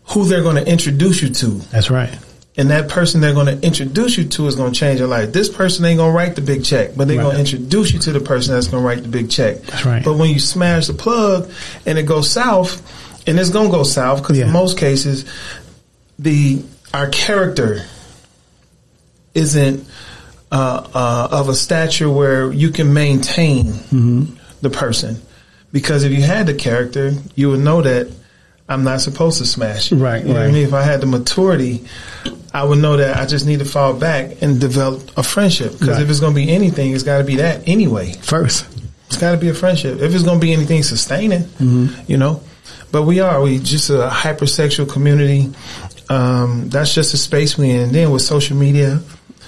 who 0.05 0.25
they're 0.25 0.43
going 0.43 0.55
to 0.63 0.69
introduce 0.69 1.21
you 1.21 1.29
to. 1.29 1.47
That's 1.71 1.89
right. 1.89 2.17
And 2.57 2.69
that 2.69 2.89
person 2.89 3.21
they're 3.21 3.33
going 3.33 3.59
to 3.59 3.65
introduce 3.65 4.17
you 4.17 4.25
to 4.27 4.47
is 4.47 4.55
going 4.55 4.73
to 4.73 4.79
change 4.79 4.99
your 4.99 5.07
life. 5.07 5.31
This 5.31 5.47
person 5.49 5.85
ain't 5.85 5.97
going 5.97 6.11
to 6.11 6.17
write 6.17 6.35
the 6.35 6.41
big 6.41 6.65
check, 6.65 6.91
but 6.97 7.07
they're 7.07 7.17
Right. 7.17 7.23
going 7.23 7.35
to 7.35 7.39
introduce 7.41 7.93
you 7.93 7.99
to 7.99 8.11
the 8.11 8.19
person 8.19 8.53
that's 8.53 8.67
going 8.67 8.83
to 8.83 8.87
write 8.87 9.03
the 9.03 9.09
big 9.09 9.29
check. 9.29 9.61
That's 9.61 9.85
right. 9.85 10.03
But 10.03 10.15
when 10.17 10.31
you 10.31 10.39
smash 10.39 10.87
the 10.87 10.93
plug 10.93 11.49
and 11.85 11.97
it 11.97 12.03
goes 12.03 12.29
south, 12.29 12.81
and 13.27 13.39
it's 13.39 13.49
going 13.51 13.71
to 13.71 13.77
go 13.77 13.83
south 13.83 14.21
because 14.21 14.37
Yeah. 14.37 14.45
in 14.47 14.51
most 14.51 14.77
cases, 14.77 15.25
the 16.19 16.61
our 16.93 17.07
character 17.07 17.85
isn't 19.33 19.87
uh, 20.51 20.87
uh, 20.93 21.27
of 21.31 21.47
a 21.47 21.55
stature 21.55 22.09
where 22.09 22.51
you 22.51 22.69
can 22.71 22.93
maintain 22.93 23.67
Mm-hmm. 23.67 24.23
the 24.61 24.69
person. 24.69 25.21
Because 25.71 26.03
if 26.03 26.11
you 26.11 26.21
had 26.21 26.47
the 26.47 26.53
character, 26.53 27.13
you 27.35 27.49
would 27.51 27.59
know 27.61 27.81
that 27.81 28.11
I'm 28.67 28.83
not 28.83 29.01
supposed 29.01 29.37
to 29.39 29.45
smash. 29.45 29.91
Right, 29.91 30.21
You 30.21 30.29
know 30.33 30.39
what 30.39 30.43
I 30.47 30.51
mean? 30.51 30.65
If 30.65 30.73
I 30.73 30.81
had 30.83 31.01
the 31.01 31.05
maturity, 31.05 31.85
I 32.53 32.63
would 32.63 32.79
know 32.79 32.97
that 32.97 33.17
I 33.17 33.25
just 33.25 33.45
need 33.45 33.59
to 33.59 33.65
fall 33.65 33.93
back 33.93 34.41
and 34.41 34.59
develop 34.61 35.17
a 35.17 35.23
friendship. 35.23 35.73
Because 35.73 35.89
Right. 35.89 36.01
if 36.01 36.09
it's 36.09 36.19
going 36.19 36.33
to 36.33 36.39
be 36.45 36.51
anything, 36.51 36.91
it's 36.93 37.03
got 37.03 37.17
to 37.19 37.23
be 37.23 37.37
that 37.37 37.67
anyway. 37.67 38.13
First. 38.21 38.65
It's 39.07 39.17
got 39.17 39.31
to 39.31 39.37
be 39.37 39.49
a 39.49 39.53
friendship. 39.53 39.99
If 40.01 40.13
it's 40.13 40.23
going 40.23 40.39
to 40.39 40.45
be 40.45 40.53
anything 40.53 40.83
sustaining, 40.83 41.41
Mm-hmm. 41.43 42.09
you 42.11 42.17
know. 42.17 42.41
but 42.91 43.03
we 43.03 43.19
are 43.21 43.41
we 43.41 43.59
just 43.59 43.89
a 43.89 44.09
hypersexual 44.09 44.89
community. 44.89 45.49
Um, 46.09 46.69
that's 46.69 46.93
just 46.93 47.13
a 47.13 47.17
space 47.17 47.57
we 47.57 47.69
in. 47.71 47.79
And 47.83 47.91
then 47.91 48.11
with 48.11 48.21
social 48.21 48.57
media, 48.57 48.99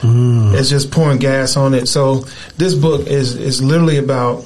mm. 0.02 0.54
it's 0.58 0.70
just 0.70 0.92
pouring 0.92 1.20
gas 1.20 1.56
on 1.58 1.74
it. 1.74 1.88
So 1.88 2.26
this 2.58 2.74
book 2.74 3.08
is 3.08 3.36
is 3.36 3.62
literally 3.62 3.98
about 3.98 4.46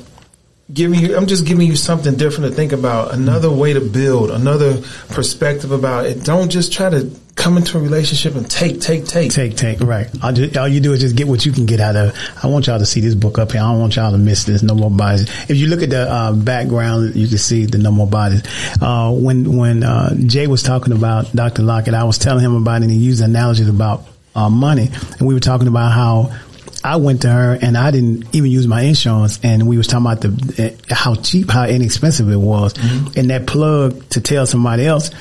giving 0.71 0.99
you. 0.99 1.15
I'm 1.15 1.27
just 1.27 1.45
giving 1.45 1.67
you 1.67 1.75
something 1.75 2.15
different 2.15 2.51
to 2.51 2.55
think 2.55 2.71
about. 2.71 3.13
Another 3.13 3.51
way 3.51 3.73
to 3.73 3.81
build. 3.81 4.31
Another 4.31 4.81
perspective 5.09 5.71
about 5.71 6.05
it. 6.05 6.23
Don't 6.23 6.49
just 6.49 6.73
try 6.73 6.89
to 6.89 7.09
come 7.35 7.55
into 7.55 7.77
a 7.77 7.81
relationship 7.81 8.35
and 8.35 8.49
take, 8.49 8.81
take, 8.81 9.05
take, 9.05 9.31
take, 9.31 9.55
take. 9.55 9.79
Right. 9.79 10.09
All, 10.23 10.33
just, 10.33 10.57
all, 10.57 10.67
you 10.67 10.79
do 10.79 10.91
is 10.91 11.01
just 11.01 11.15
get 11.15 11.27
what 11.27 11.45
you 11.45 11.51
can 11.51 11.65
get 11.65 11.79
out 11.79 11.95
of. 11.95 12.17
I 12.43 12.47
want 12.47 12.67
y'all 12.67 12.79
to 12.79 12.85
see 12.85 12.99
this 12.99 13.15
book 13.15 13.37
up 13.37 13.51
here. 13.51 13.61
I 13.61 13.71
don't 13.71 13.79
want 13.79 13.95
y'all 13.95 14.11
to 14.11 14.17
miss 14.17 14.43
this. 14.43 14.63
No 14.63 14.75
more 14.75 14.91
bodies. 14.91 15.29
If 15.49 15.57
you 15.57 15.67
look 15.67 15.83
at 15.83 15.91
the 15.91 16.11
uh, 16.11 16.33
background, 16.33 17.15
you 17.15 17.27
can 17.27 17.37
see 17.37 17.65
the 17.65 17.77
no 17.77 17.91
more 17.91 18.07
bodies. 18.07 18.41
Uh, 18.81 19.11
when 19.13 19.55
when 19.57 19.83
uh, 19.83 20.15
Jay 20.25 20.47
was 20.47 20.63
talking 20.63 20.93
about 20.93 21.31
Dr. 21.33 21.61
Lockett, 21.61 21.93
I 21.93 22.03
was 22.03 22.17
telling 22.17 22.43
him 22.43 22.55
about 22.55 22.81
it, 22.81 22.85
and 22.85 22.91
he 22.91 22.97
used 22.97 23.23
analogies 23.23 23.69
about 23.69 24.05
uh, 24.35 24.49
money, 24.49 24.89
and 25.19 25.27
we 25.27 25.33
were 25.33 25.39
talking 25.39 25.67
about 25.67 25.91
how. 25.91 26.35
I 26.83 26.97
went 26.97 27.23
to 27.23 27.29
her 27.29 27.57
and 27.61 27.77
I 27.77 27.91
didn't 27.91 28.35
even 28.35 28.51
use 28.51 28.67
my 28.67 28.81
insurance 28.81 29.39
and 29.43 29.67
we 29.67 29.77
was 29.77 29.87
talking 29.87 30.05
about 30.05 30.21
the 30.21 30.77
how 30.89 31.15
cheap, 31.15 31.49
how 31.49 31.65
inexpensive 31.65 32.29
it 32.29 32.37
was. 32.37 32.73
Mm-hmm. 32.73 33.19
And 33.19 33.29
that 33.29 33.47
plug 33.47 34.07
to 34.09 34.21
tell 34.21 34.45
somebody 34.45 34.85
else 34.85 35.11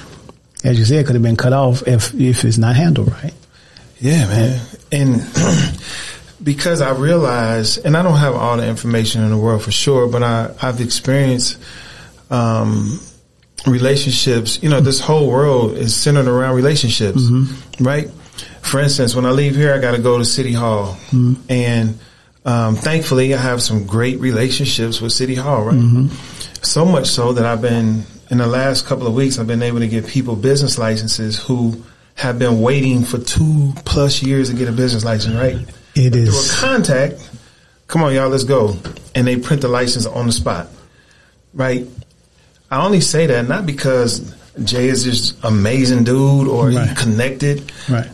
as 0.66 0.78
you 0.78 0.84
said, 0.84 1.06
could 1.06 1.14
have 1.14 1.22
been 1.22 1.36
cut 1.36 1.52
off 1.52 1.86
if 1.86 2.14
if 2.14 2.44
it's 2.44 2.58
not 2.58 2.76
handled 2.76 3.12
right. 3.12 3.34
Yeah, 4.00 4.26
man. 4.26 4.60
And 4.90 5.22
because 6.42 6.80
I 6.80 6.90
realize, 6.90 7.78
and 7.78 7.96
I 7.96 8.02
don't 8.02 8.18
have 8.18 8.34
all 8.34 8.56
the 8.56 8.66
information 8.66 9.22
in 9.22 9.30
the 9.30 9.38
world 9.38 9.62
for 9.62 9.70
sure, 9.70 10.08
but 10.08 10.22
I 10.22 10.52
I've 10.60 10.80
experienced 10.80 11.58
um, 12.30 13.00
relationships. 13.66 14.62
You 14.62 14.70
know, 14.70 14.80
this 14.80 15.00
whole 15.00 15.28
world 15.28 15.76
is 15.76 15.94
centered 15.94 16.26
around 16.26 16.56
relationships, 16.56 17.22
mm-hmm. 17.22 17.84
right? 17.84 18.10
For 18.66 18.80
instance, 18.80 19.14
when 19.14 19.24
I 19.26 19.30
leave 19.30 19.54
here, 19.54 19.72
I 19.72 19.78
got 19.78 19.92
to 19.92 20.02
go 20.02 20.18
to 20.18 20.24
City 20.24 20.52
Hall, 20.52 20.94
mm-hmm. 21.10 21.34
and 21.48 21.98
um, 22.44 22.74
thankfully, 22.76 23.32
I 23.34 23.38
have 23.38 23.62
some 23.62 23.86
great 23.86 24.18
relationships 24.20 25.00
with 25.00 25.12
City 25.12 25.34
Hall, 25.34 25.64
right? 25.64 25.76
Mm-hmm. 25.76 26.08
So 26.62 26.84
much 26.84 27.06
so 27.06 27.32
that 27.34 27.46
I've 27.46 27.62
been 27.62 28.04
in 28.30 28.38
the 28.38 28.46
last 28.46 28.86
couple 28.86 29.06
of 29.06 29.14
weeks, 29.14 29.38
I've 29.38 29.46
been 29.46 29.62
able 29.62 29.80
to 29.80 29.88
give 29.88 30.06
people 30.06 30.36
business 30.36 30.78
licenses 30.78 31.38
who 31.38 31.82
have 32.14 32.38
been 32.38 32.60
waiting 32.60 33.04
for 33.04 33.18
two 33.18 33.72
plus 33.84 34.22
years 34.22 34.50
to 34.50 34.56
get 34.56 34.68
a 34.68 34.72
business 34.72 35.04
license, 35.04 35.34
right? 35.34 35.56
It 35.94 36.10
but 36.10 36.18
is. 36.18 36.50
Through 36.58 36.68
a 36.68 36.70
contact, 36.70 37.30
come 37.86 38.02
on, 38.02 38.14
y'all, 38.14 38.28
let's 38.28 38.44
go. 38.44 38.76
And 39.14 39.26
they 39.26 39.36
print 39.36 39.62
the 39.62 39.68
license 39.68 40.06
on 40.06 40.26
the 40.26 40.32
spot, 40.32 40.68
right? 41.54 41.86
I 42.70 42.84
only 42.84 43.00
say 43.00 43.26
that 43.26 43.46
not 43.46 43.64
because 43.64 44.34
Jay 44.64 44.88
is 44.88 45.04
just 45.04 45.36
amazing 45.44 46.04
dude 46.04 46.48
or 46.48 46.70
right. 46.70 46.88
he 46.88 46.94
connected. 46.94 47.70
Right. 47.88 48.08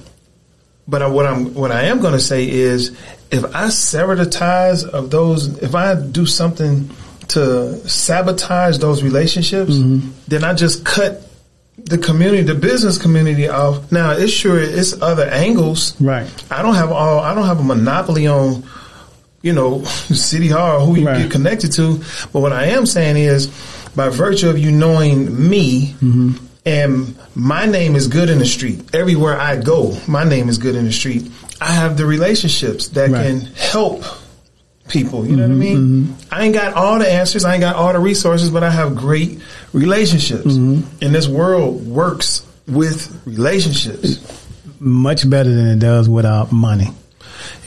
But 0.92 1.10
what 1.10 1.24
I'm, 1.24 1.54
what 1.54 1.72
I 1.72 1.84
am 1.84 2.00
going 2.00 2.12
to 2.12 2.20
say 2.20 2.46
is 2.46 2.94
if 3.30 3.46
I 3.54 3.70
sever 3.70 4.14
the 4.14 4.26
ties 4.26 4.84
of 4.84 5.10
those, 5.10 5.62
if 5.62 5.74
I 5.74 5.94
do 5.94 6.26
something 6.26 6.90
to 7.28 7.88
sabotage 7.88 8.76
those 8.76 9.02
relationships, 9.02 9.72
mm-hmm. 9.72 10.10
then 10.28 10.44
I 10.44 10.52
just 10.52 10.84
cut 10.84 11.26
the 11.78 11.96
community, 11.96 12.42
the 12.42 12.54
business 12.54 12.98
community 12.98 13.48
off. 13.48 13.90
Now, 13.90 14.10
it's 14.10 14.30
sure 14.32 14.60
it's 14.60 15.00
other 15.00 15.24
angles. 15.24 15.98
Right. 15.98 16.28
I 16.52 16.60
don't 16.60 16.74
have 16.74 16.92
all. 16.92 17.20
I 17.20 17.34
don't 17.34 17.46
have 17.46 17.58
a 17.58 17.64
monopoly 17.64 18.26
on, 18.26 18.62
you 19.40 19.54
know, 19.54 19.84
City 19.84 20.48
Hall 20.48 20.84
who 20.84 21.00
you 21.00 21.06
right. 21.06 21.22
get 21.22 21.30
connected 21.30 21.72
to. 21.72 22.02
But 22.34 22.40
what 22.40 22.52
I 22.52 22.66
am 22.66 22.84
saying 22.84 23.16
is, 23.16 23.46
by 23.96 24.10
virtue 24.10 24.50
of 24.50 24.58
you 24.58 24.70
knowing 24.70 25.48
me. 25.48 25.94
Mm-hmm. 26.02 26.48
And 26.64 27.18
my 27.34 27.66
name 27.66 27.96
is 27.96 28.06
good 28.06 28.30
in 28.30 28.38
the 28.38 28.46
street. 28.46 28.94
Everywhere 28.94 29.38
I 29.38 29.56
go, 29.56 29.98
my 30.06 30.24
name 30.24 30.48
is 30.48 30.58
good 30.58 30.76
in 30.76 30.84
the 30.84 30.92
street. 30.92 31.28
I 31.60 31.72
have 31.72 31.96
the 31.96 32.06
relationships 32.06 32.88
that 32.88 33.10
right. 33.10 33.26
can 33.26 33.40
help 33.40 34.04
people. 34.88 35.26
You 35.26 35.36
know 35.36 35.48
mm-hmm, 35.48 35.58
what 35.58 35.66
I 35.66 35.70
mm-hmm, 35.70 35.94
mean? 35.94 36.06
Mm-hmm. 36.06 36.34
I 36.34 36.44
ain't 36.44 36.54
got 36.54 36.74
all 36.74 36.98
the 36.98 37.10
answers. 37.10 37.44
I 37.44 37.54
ain't 37.54 37.62
got 37.62 37.76
all 37.76 37.92
the 37.92 37.98
resources, 37.98 38.50
but 38.50 38.62
I 38.62 38.70
have 38.70 38.94
great 38.94 39.40
relationships. 39.72 40.46
Mm-hmm. 40.46 41.04
And 41.04 41.14
this 41.14 41.26
world 41.26 41.86
works 41.86 42.46
with 42.68 43.20
relationships. 43.26 44.20
Much 44.78 45.28
better 45.28 45.50
than 45.50 45.66
it 45.66 45.78
does 45.78 46.08
without 46.08 46.52
money. 46.52 46.88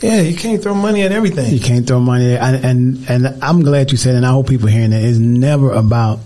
Yeah, 0.01 0.21
you 0.21 0.37
can't 0.37 0.61
throw 0.61 0.73
money 0.73 1.01
at 1.03 1.11
everything. 1.11 1.53
You 1.53 1.59
can't 1.59 1.87
throw 1.87 1.99
money, 1.99 2.33
at, 2.33 2.55
and, 2.55 2.65
and 2.65 3.09
and 3.09 3.43
I'm 3.43 3.61
glad 3.61 3.91
you 3.91 3.97
said, 3.97 4.15
and 4.15 4.25
I 4.25 4.29
hope 4.29 4.47
people 4.47 4.67
hearing 4.67 4.91
that 4.91 5.03
it's 5.03 5.17
never 5.17 5.71
about 5.71 6.19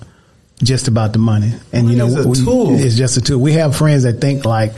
just 0.64 0.88
about 0.88 1.14
the 1.14 1.20
money. 1.20 1.54
And 1.72 1.88
money 1.88 1.96
you 1.96 1.98
know, 1.98 2.08
we, 2.28 2.84
it's 2.84 2.96
just 2.96 3.18
a 3.18 3.22
tool. 3.22 3.40
We 3.40 3.54
have 3.54 3.76
friends 3.76 4.04
that 4.04 4.20
think 4.22 4.46
like 4.46 4.74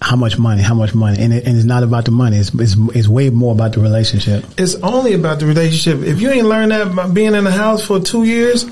how 0.00 0.16
much 0.16 0.38
money, 0.38 0.62
how 0.62 0.74
much 0.74 0.94
money, 0.94 1.22
and, 1.22 1.32
it, 1.32 1.46
and 1.46 1.56
it's 1.56 1.66
not 1.66 1.82
about 1.82 2.06
the 2.06 2.10
money. 2.10 2.38
It's, 2.38 2.54
it's, 2.54 2.74
it's 2.94 3.08
way 3.08 3.30
more 3.30 3.52
about 3.52 3.74
the 3.74 3.80
relationship. 3.80 4.44
It's 4.56 4.74
only 4.76 5.14
about 5.14 5.40
the 5.40 5.46
relationship. 5.46 6.06
If 6.06 6.20
you 6.20 6.30
ain't 6.30 6.46
learned 6.46 6.72
that 6.72 6.94
by 6.94 7.08
being 7.08 7.34
in 7.34 7.44
the 7.44 7.50
house 7.50 7.86
for 7.86 8.00
two 8.00 8.24
years, 8.24 8.64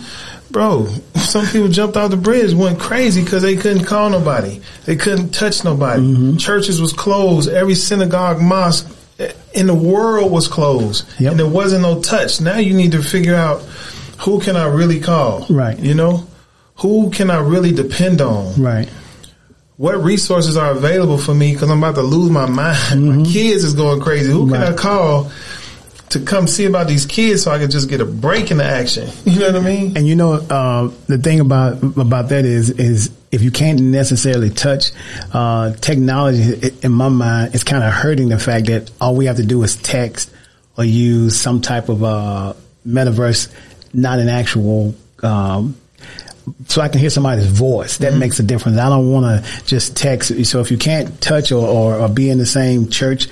bro, 0.51 0.87
some 1.17 1.47
people 1.47 1.69
jumped 1.69 1.97
off 1.97 2.11
the 2.11 2.17
bridge, 2.17 2.55
went 2.55 2.81
crazy 2.81 3.23
because 3.23 3.43
they 3.43 3.57
couldn't 3.57 3.85
call 3.85 4.09
nobody, 4.09 4.61
they 4.87 4.97
couldn't 4.97 5.31
touch 5.31 5.65
nobody. 5.65 6.03
Mm-hmm. 6.03 6.37
Churches 6.39 6.81
was 6.81 6.95
closed. 6.95 7.51
Every 7.51 7.75
synagogue, 7.75 8.41
mosque 8.41 8.89
in 9.53 9.67
the 9.67 9.75
world 9.75 10.31
was 10.31 10.49
closed, 10.49 11.05
yep. 11.21 11.33
and 11.33 11.41
there 11.41 11.47
wasn't 11.47 11.83
no 11.83 12.01
touch. 12.01 12.41
Now 12.41 12.59
you 12.59 12.75
need 12.75 12.93
to 12.93 13.03
figure 13.03 13.35
out 13.35 13.61
who 14.21 14.41
can 14.41 14.57
I 14.57 14.67
really 14.67 15.01
call, 15.01 15.47
right? 15.51 15.79
You 15.79 15.95
know, 15.95 16.27
who 16.77 17.11
can 17.11 17.31
I 17.31 17.39
really 17.41 17.73
depend 17.73 18.21
on, 18.21 18.61
right? 18.61 18.89
what 19.79 19.97
resources 20.03 20.57
are 20.57 20.73
available 20.73 21.19
for 21.19 21.33
me 21.33 21.53
because 21.53 21.71
I'm 21.71 21.79
about 21.79 21.95
to 21.95 22.03
lose 22.03 22.31
my 22.31 22.47
mind. 22.47 22.77
Mm-hmm. 22.77 23.19
My 23.23 23.25
kids 23.25 23.65
is 23.65 23.75
going 23.75 24.01
crazy. 24.01 24.31
Who 24.31 24.51
can. 24.51 24.61
I 24.61 24.75
call 24.75 25.31
to 26.11 26.21
come 26.21 26.47
see 26.47 26.65
about 26.65 26.89
these 26.89 27.07
kids 27.07 27.45
so 27.45 27.53
I 27.53 27.59
can 27.59 27.71
just 27.71 27.89
get 27.89 28.01
a 28.01 28.05
break 28.05 28.51
in 28.51 28.57
the 28.57 28.65
action? 28.65 29.09
You 29.25 29.41
know 29.41 29.53
what 29.53 29.57
I 29.57 29.65
mean? 29.65 29.97
And 29.97 30.07
you 30.07 30.17
know, 30.17 30.33
uh, 30.33 30.91
the 31.07 31.19
thing 31.19 31.41
about 31.41 31.83
about 31.83 32.31
that 32.31 32.45
is 32.45 32.71
is 32.71 33.13
if 33.31 33.43
you 33.43 33.51
can't 33.51 33.81
necessarily 33.81 34.51
touch 34.51 34.91
uh, 35.33 35.73
technology, 35.75 36.73
in 36.83 36.93
my 36.93 37.09
mind, 37.09 37.55
it's 37.55 37.65
kind 37.65 37.85
of 37.85 37.93
hurting 37.93 38.31
the 38.31 38.39
fact 38.39 38.67
that 38.67 38.91
all 39.01 39.15
we 39.15 39.27
have 39.27 39.37
to 39.37 39.47
do 39.47 39.63
is 39.63 39.77
text 39.77 40.31
or 40.77 40.85
use 40.85 41.39
some 41.39 41.61
type 41.61 41.89
of 41.89 42.03
uh, 42.03 42.55
metaverse, 42.87 43.53
not 43.93 44.19
an 44.19 44.29
actual. 44.29 44.95
Um, 45.23 45.77
so 46.67 46.81
I 46.81 46.89
can 46.89 47.01
hear 47.01 47.11
somebody's 47.11 47.47
voice. 47.47 47.99
That 47.99 48.13
mm-hmm. 48.13 48.21
makes 48.21 48.39
a 48.39 48.43
difference. 48.43 48.79
I 48.79 48.89
don't 48.89 49.13
want 49.13 49.45
to 49.45 49.65
just 49.65 49.97
text. 49.97 50.45
So 50.47 50.61
if 50.61 50.71
you 50.71 50.79
can't 50.79 51.21
touch 51.21 51.53
or, 51.53 51.67
or, 51.67 52.01
or, 52.01 52.09
be 52.09 52.31
in 52.31 52.39
the 52.39 52.47
same 52.47 52.89
church, 52.89 53.29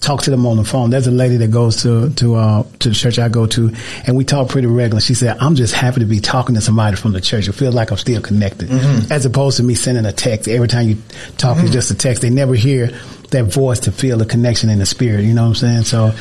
talk 0.00 0.22
to 0.22 0.30
them 0.30 0.46
on 0.46 0.56
the 0.56 0.64
phone. 0.64 0.90
There's 0.90 1.06
a 1.06 1.12
lady 1.12 1.36
that 1.38 1.50
goes 1.50 1.82
to 1.82 2.10
to 2.10 2.34
uh, 2.36 2.62
to 2.80 2.88
the 2.90 2.94
church 2.94 3.18
I 3.18 3.28
go 3.28 3.46
to, 3.46 3.74
and 4.06 4.16
we 4.16 4.24
talk 4.24 4.48
pretty 4.48 4.66
regularly. 4.66 5.00
She 5.00 5.14
said, 5.14 5.36
"I'm 5.40 5.54
just 5.54 5.74
happy 5.74 6.00
to 6.00 6.06
be 6.06 6.20
talking 6.20 6.54
to 6.54 6.60
somebody 6.60 6.96
from 6.96 7.12
the 7.12 7.20
church. 7.20 7.48
It 7.48 7.52
feels 7.52 7.74
like 7.74 7.90
I'm 7.90 7.98
still 7.98 8.20
connected, 8.20 8.68
mm-hmm. 8.68 9.12
as 9.12 9.24
opposed 9.26 9.56
to 9.58 9.62
me 9.62 9.74
sending 9.74 10.04
a 10.06 10.12
text. 10.12 10.48
Every 10.48 10.68
time 10.68 10.88
you 10.88 10.96
talk, 11.36 11.56
mm-hmm. 11.56 11.66
it's 11.66 11.74
just 11.74 11.90
a 11.90 11.94
text. 11.94 12.22
They 12.22 12.30
never 12.30 12.54
hear 12.54 12.88
that 13.30 13.44
voice 13.44 13.80
to 13.80 13.92
feel 13.92 14.18
the 14.18 14.26
connection 14.26 14.70
in 14.70 14.78
the 14.78 14.86
spirit. 14.86 15.24
You 15.24 15.34
know 15.34 15.42
what 15.42 15.48
I'm 15.48 15.54
saying? 15.54 15.84
So." 15.84 16.14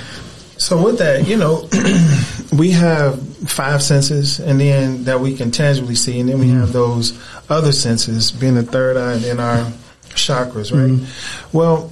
So 0.57 0.83
with 0.83 0.97
that, 0.99 1.27
you 1.27 1.37
know, 1.37 1.67
we 2.57 2.71
have 2.71 3.21
five 3.49 3.83
senses, 3.83 4.39
and 4.39 4.59
then 4.59 5.03
that 5.05 5.19
we 5.19 5.35
can 5.35 5.51
tangibly 5.51 5.95
see, 5.95 6.19
and 6.19 6.29
then 6.29 6.39
we 6.39 6.49
have 6.49 6.73
those 6.73 7.17
other 7.49 7.71
senses, 7.71 8.31
being 8.31 8.55
the 8.55 8.63
third 8.63 8.97
eye 8.97 9.27
and 9.27 9.39
our 9.39 9.71
chakras, 10.09 10.71
right? 10.71 10.91
Mm-hmm. 10.91 11.57
Well, 11.57 11.91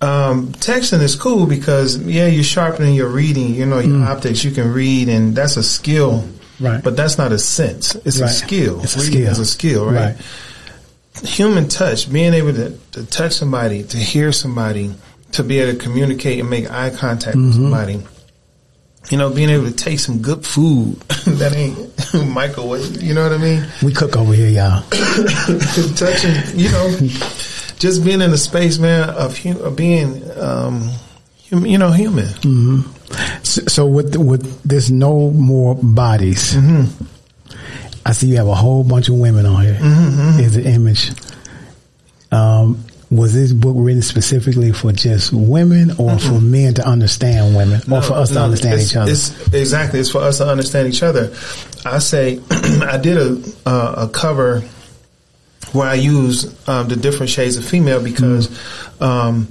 um, 0.00 0.48
texting 0.48 1.00
is 1.00 1.14
cool 1.16 1.46
because 1.46 1.96
yeah, 1.98 2.26
you're 2.26 2.44
sharpening 2.44 2.94
your 2.94 3.08
reading, 3.08 3.54
you 3.54 3.66
know, 3.66 3.78
your 3.78 3.98
mm. 3.98 4.06
optics. 4.06 4.42
You 4.42 4.50
can 4.50 4.72
read, 4.72 5.08
and 5.08 5.34
that's 5.34 5.56
a 5.56 5.62
skill, 5.62 6.28
right? 6.60 6.82
But 6.82 6.96
that's 6.96 7.18
not 7.18 7.32
a 7.32 7.38
sense; 7.38 7.94
it's 7.94 8.20
right. 8.20 8.30
a 8.30 8.32
skill. 8.32 8.82
It's 8.82 8.96
a 8.96 9.00
reading 9.00 9.22
skill. 9.22 9.30
Is 9.30 9.38
a 9.38 9.46
skill, 9.46 9.86
right? 9.86 10.16
right? 10.16 11.28
Human 11.28 11.68
touch, 11.68 12.12
being 12.12 12.34
able 12.34 12.52
to, 12.54 12.76
to 12.92 13.06
touch 13.06 13.32
somebody, 13.32 13.84
to 13.84 13.96
hear 13.96 14.32
somebody 14.32 14.92
to 15.32 15.42
be 15.42 15.58
able 15.60 15.72
to 15.72 15.78
communicate 15.78 16.38
and 16.38 16.48
make 16.48 16.70
eye 16.70 16.90
contact 16.90 17.36
mm-hmm. 17.36 17.46
with 17.46 17.54
somebody. 17.54 18.02
You 19.10 19.18
know, 19.18 19.30
being 19.30 19.50
able 19.50 19.66
to 19.66 19.72
take 19.72 19.98
some 19.98 20.22
good 20.22 20.46
food 20.46 21.00
that 21.26 21.52
ain't 21.54 21.76
microwave. 22.32 23.02
You 23.02 23.14
know 23.14 23.22
what 23.24 23.32
I 23.32 23.38
mean? 23.38 23.66
We 23.82 23.92
cook 23.92 24.16
over 24.16 24.32
here, 24.32 24.48
y'all. 24.48 24.82
Touching, 25.96 26.58
you 26.58 26.70
know, 26.70 26.96
just 27.78 28.04
being 28.04 28.20
in 28.20 28.30
a 28.30 28.38
space, 28.38 28.78
man, 28.78 29.10
of, 29.10 29.44
of 29.44 29.76
being, 29.76 30.22
um, 30.38 30.88
you 31.50 31.78
know, 31.78 31.90
human. 31.90 32.26
Mm-hmm. 32.26 33.42
So, 33.42 33.62
so, 33.66 33.86
with 33.86 34.16
with 34.16 34.62
this 34.62 34.88
no 34.88 35.30
more 35.32 35.74
bodies, 35.74 36.54
mm-hmm. 36.54 37.04
I 38.06 38.12
see 38.12 38.28
you 38.28 38.36
have 38.36 38.48
a 38.48 38.54
whole 38.54 38.84
bunch 38.84 39.08
of 39.08 39.16
women 39.16 39.44
on 39.44 39.62
here. 39.62 39.74
Mm-hmm. 39.74 40.40
Is 40.40 40.54
the 40.54 40.64
image. 40.64 41.10
Was 43.12 43.34
this 43.34 43.52
book 43.52 43.74
written 43.78 44.00
specifically 44.00 44.72
for 44.72 44.90
just 44.90 45.34
women 45.34 45.90
or 45.92 46.12
mm-hmm. 46.12 46.34
for 46.34 46.40
men 46.40 46.72
to 46.74 46.88
understand 46.88 47.54
women 47.54 47.82
or 47.82 48.00
no, 48.00 48.00
for 48.00 48.14
us 48.14 48.30
no, 48.30 48.36
to 48.36 48.44
understand 48.44 48.80
each 48.80 48.96
other? 48.96 49.12
It's, 49.12 49.52
exactly. 49.52 50.00
It's 50.00 50.08
for 50.10 50.22
us 50.22 50.38
to 50.38 50.48
understand 50.48 50.88
each 50.88 51.02
other. 51.02 51.30
I 51.84 51.98
say, 51.98 52.40
I 52.50 52.96
did 52.96 53.18
a, 53.18 53.42
uh, 53.66 54.06
a 54.06 54.08
cover 54.08 54.60
where 55.72 55.86
I 55.86 55.94
use 55.94 56.66
um, 56.66 56.88
the 56.88 56.96
different 56.96 57.28
shades 57.28 57.58
of 57.58 57.66
female 57.66 58.02
because, 58.02 58.48
mm-hmm. 58.48 59.04
um, 59.04 59.48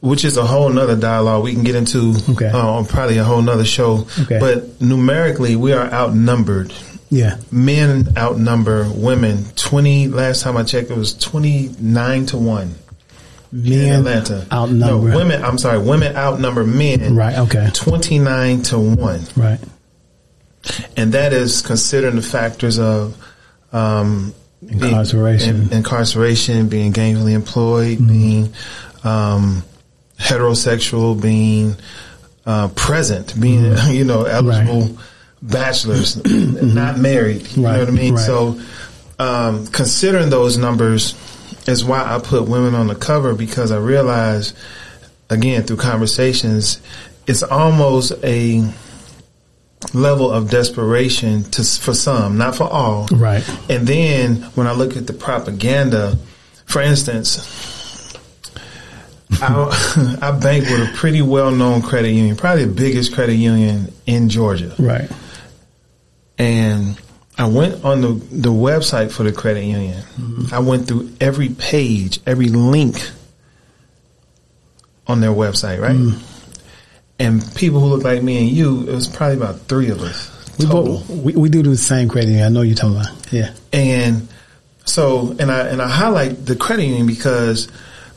which 0.00 0.24
is 0.24 0.38
a 0.38 0.46
whole 0.46 0.70
nother 0.70 0.96
dialogue 0.96 1.44
we 1.44 1.52
can 1.52 1.64
get 1.64 1.74
into 1.74 2.14
okay. 2.30 2.46
uh, 2.46 2.66
on 2.66 2.86
probably 2.86 3.18
a 3.18 3.24
whole 3.24 3.42
nother 3.42 3.66
show. 3.66 4.06
Okay. 4.22 4.38
But 4.38 4.80
numerically, 4.80 5.54
we 5.54 5.74
are 5.74 5.84
outnumbered 5.92 6.72
yeah. 7.10 7.38
Men 7.50 8.16
outnumber 8.16 8.88
women 8.88 9.44
20, 9.56 10.08
last 10.08 10.42
time 10.42 10.56
I 10.56 10.62
checked, 10.62 10.90
it 10.90 10.96
was 10.96 11.14
29 11.14 12.26
to 12.26 12.38
1. 12.38 12.74
Men 13.52 13.72
in 13.72 13.92
Atlanta. 13.94 14.46
Outnumber. 14.52 15.10
No, 15.10 15.16
women, 15.16 15.44
I'm 15.44 15.58
sorry, 15.58 15.80
women 15.80 16.16
outnumber 16.16 16.64
men. 16.64 17.16
Right, 17.16 17.36
okay. 17.36 17.68
29 17.74 18.62
to 18.62 18.78
1. 18.78 19.20
Right. 19.36 19.58
And 20.96 21.12
that 21.14 21.32
is 21.32 21.62
considering 21.62 22.14
the 22.14 22.22
factors 22.22 22.78
of, 22.78 23.16
um, 23.72 24.32
incarceration, 24.62 25.56
being, 25.56 25.70
in, 25.72 25.78
incarceration, 25.78 26.68
being 26.68 26.92
gainfully 26.92 27.32
employed, 27.32 27.98
mm-hmm. 27.98 28.08
being, 28.08 28.54
um, 29.02 29.64
heterosexual, 30.16 31.20
being, 31.20 31.74
uh, 32.46 32.68
present, 32.68 33.38
being, 33.40 33.62
mm-hmm. 33.62 33.90
you 33.94 34.04
know, 34.04 34.26
eligible. 34.26 34.82
Right 34.82 34.96
bachelors, 35.42 36.22
not 36.24 36.98
married. 36.98 37.46
You 37.56 37.64
right, 37.64 37.72
know 37.74 37.78
what 37.80 37.88
I 37.88 37.92
mean? 37.92 38.14
Right. 38.14 38.24
So, 38.24 38.60
um, 39.18 39.66
considering 39.68 40.30
those 40.30 40.56
numbers 40.56 41.14
is 41.68 41.84
why 41.84 42.02
I 42.04 42.18
put 42.18 42.48
women 42.48 42.74
on 42.74 42.86
the 42.86 42.94
cover 42.94 43.34
because 43.34 43.70
I 43.70 43.78
realize, 43.78 44.54
again, 45.28 45.62
through 45.64 45.76
conversations, 45.76 46.80
it's 47.26 47.42
almost 47.42 48.12
a 48.24 48.66
level 49.94 50.30
of 50.30 50.50
desperation 50.50 51.44
to 51.44 51.62
for 51.62 51.94
some, 51.94 52.38
not 52.38 52.54
for 52.54 52.64
all. 52.64 53.06
Right. 53.12 53.46
And 53.68 53.86
then 53.86 54.36
when 54.54 54.66
I 54.66 54.72
look 54.72 54.96
at 54.96 55.06
the 55.06 55.12
propaganda, 55.12 56.18
for 56.66 56.80
instance, 56.82 58.16
I, 59.42 60.18
I 60.22 60.30
bank 60.32 60.64
with 60.64 60.88
a 60.88 60.92
pretty 60.96 61.22
well 61.22 61.50
known 61.50 61.82
credit 61.82 62.10
union, 62.10 62.36
probably 62.36 62.64
the 62.64 62.72
biggest 62.72 63.14
credit 63.14 63.34
union 63.34 63.92
in 64.06 64.28
Georgia. 64.28 64.74
Right 64.78 65.10
and 66.40 66.98
I 67.36 67.46
went 67.46 67.84
on 67.84 68.00
the, 68.00 68.08
the 68.08 68.48
website 68.48 69.12
for 69.12 69.24
the 69.24 69.32
credit 69.32 69.64
union. 69.64 70.00
Mm-hmm. 70.16 70.54
I 70.54 70.58
went 70.60 70.88
through 70.88 71.12
every 71.20 71.50
page, 71.50 72.18
every 72.26 72.48
link 72.48 72.96
on 75.06 75.20
their 75.20 75.30
website, 75.30 75.82
right? 75.82 75.96
Mm. 75.96 76.22
And 77.18 77.54
people 77.54 77.80
who 77.80 77.86
look 77.88 78.04
like 78.04 78.22
me 78.22 78.38
and 78.38 78.48
you, 78.48 78.88
it 78.88 78.94
was 78.94 79.06
probably 79.06 79.36
about 79.36 79.60
three 79.60 79.90
of 79.90 80.00
us. 80.00 80.58
We, 80.58 80.66
both, 80.66 81.08
we, 81.10 81.34
we 81.34 81.48
do 81.50 81.62
the 81.62 81.76
same 81.76 82.08
credit 82.08 82.28
union. 82.28 82.46
I 82.46 82.48
know 82.48 82.62
you're 82.62 82.74
talking 82.74 82.96
about. 82.96 83.32
Yeah. 83.32 83.52
And 83.74 84.26
so, 84.86 85.36
and 85.38 85.50
I, 85.50 85.68
and 85.68 85.82
I 85.82 85.88
highlight 85.88 86.46
the 86.46 86.56
credit 86.56 86.86
union 86.86 87.06
because 87.06 87.68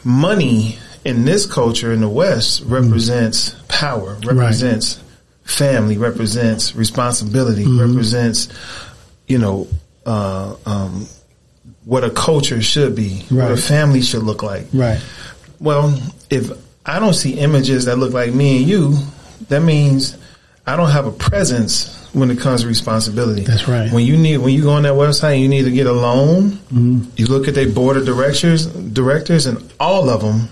money 0.05 0.77
in 1.03 1.25
this 1.25 1.45
culture 1.45 1.91
in 1.91 1.99
the 1.99 2.09
West 2.09 2.61
represents 2.65 3.49
mm. 3.49 3.67
power, 3.67 4.17
represents 4.23 4.97
right 4.97 5.03
family 5.43 5.97
represents 5.97 6.75
responsibility, 6.75 7.65
mm-hmm. 7.65 7.89
represents, 7.89 8.49
you 9.27 9.37
know, 9.37 9.67
uh, 10.05 10.55
um, 10.65 11.07
what 11.85 12.03
a 12.03 12.09
culture 12.09 12.61
should 12.61 12.95
be, 12.95 13.25
right. 13.29 13.49
what 13.49 13.51
a 13.51 13.61
family 13.61 14.01
should 14.01 14.23
look 14.23 14.43
like. 14.43 14.67
Right. 14.73 15.03
Well, 15.59 15.99
if 16.29 16.51
I 16.85 16.99
don't 16.99 17.13
see 17.13 17.39
images 17.39 17.85
that 17.85 17.97
look 17.97 18.13
like 18.13 18.33
me 18.33 18.57
and 18.57 18.67
you, 18.67 18.97
that 19.49 19.61
means 19.61 20.17
I 20.65 20.75
don't 20.75 20.91
have 20.91 21.05
a 21.05 21.11
presence 21.11 21.99
when 22.13 22.29
it 22.29 22.39
comes 22.39 22.61
to 22.61 22.67
responsibility. 22.67 23.41
That's 23.41 23.67
right. 23.67 23.91
When 23.91 24.05
you 24.05 24.17
need, 24.17 24.37
when 24.37 24.53
you 24.53 24.61
go 24.61 24.71
on 24.71 24.83
that 24.83 24.93
website, 24.93 25.41
you 25.41 25.47
need 25.47 25.63
to 25.63 25.71
get 25.71 25.87
a 25.87 25.91
loan. 25.91 26.51
Mm-hmm. 26.51 27.09
You 27.17 27.25
look 27.27 27.47
at 27.47 27.55
their 27.55 27.69
board 27.69 27.97
of 27.97 28.05
directors, 28.05 28.67
directors, 28.67 29.45
and 29.45 29.73
all 29.79 30.09
of 30.09 30.21
them 30.21 30.49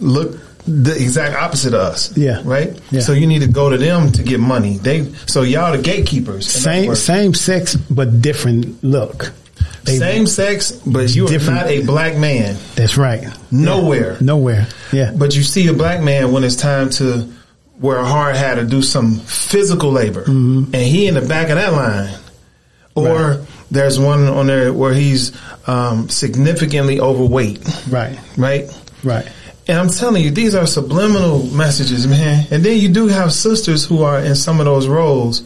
look 0.00 0.38
the 0.66 0.94
exact 0.94 1.36
opposite 1.36 1.74
of 1.74 1.80
us. 1.80 2.16
Yeah. 2.16 2.42
Right? 2.44 2.78
Yeah. 2.90 3.00
So 3.00 3.12
you 3.12 3.26
need 3.26 3.40
to 3.40 3.48
go 3.48 3.70
to 3.70 3.78
them 3.78 4.12
to 4.12 4.22
get 4.22 4.40
money. 4.40 4.76
They 4.78 5.04
so 5.26 5.42
y'all 5.42 5.76
the 5.76 5.82
gatekeepers. 5.82 6.50
Same 6.50 6.94
same 6.94 7.34
sex 7.34 7.74
but 7.74 8.20
different 8.20 8.82
look. 8.82 9.32
They, 9.84 9.98
same 9.98 10.26
sex, 10.26 10.72
but 10.72 11.14
you 11.14 11.26
are 11.26 11.38
not 11.38 11.66
a 11.66 11.84
black 11.84 12.16
man. 12.16 12.56
That's 12.74 12.98
right. 12.98 13.26
Nowhere. 13.50 14.14
Yeah. 14.14 14.18
Nowhere. 14.20 14.66
Yeah. 14.92 15.12
But 15.16 15.34
you 15.34 15.42
see 15.42 15.68
a 15.68 15.72
black 15.72 16.02
man 16.02 16.32
when 16.32 16.44
it's 16.44 16.56
time 16.56 16.90
to 16.90 17.30
wear 17.78 17.98
a 17.98 18.04
hard 18.04 18.36
hat 18.36 18.58
or 18.58 18.64
do 18.64 18.82
some 18.82 19.16
physical 19.16 19.90
labor. 19.90 20.22
Mm-hmm. 20.22 20.74
And 20.74 20.82
he 20.82 21.06
in 21.06 21.14
the 21.14 21.22
back 21.22 21.48
of 21.48 21.56
that 21.56 21.72
line. 21.72 22.14
Or 22.94 23.30
right. 23.30 23.40
there's 23.70 23.98
one 23.98 24.24
on 24.24 24.48
there 24.48 24.72
where 24.72 24.92
he's 24.92 25.32
um, 25.66 26.08
significantly 26.08 27.00
overweight. 27.00 27.64
Right. 27.88 28.18
Right? 28.36 28.70
Right. 29.02 29.30
And 29.70 29.78
I'm 29.78 29.88
telling 29.88 30.24
you, 30.24 30.32
these 30.32 30.56
are 30.56 30.66
subliminal 30.66 31.46
messages, 31.46 32.04
man. 32.04 32.44
And 32.50 32.64
then 32.64 32.76
you 32.78 32.88
do 32.88 33.06
have 33.06 33.32
sisters 33.32 33.84
who 33.84 34.02
are 34.02 34.18
in 34.18 34.34
some 34.34 34.58
of 34.58 34.66
those 34.66 34.88
roles, 34.88 35.42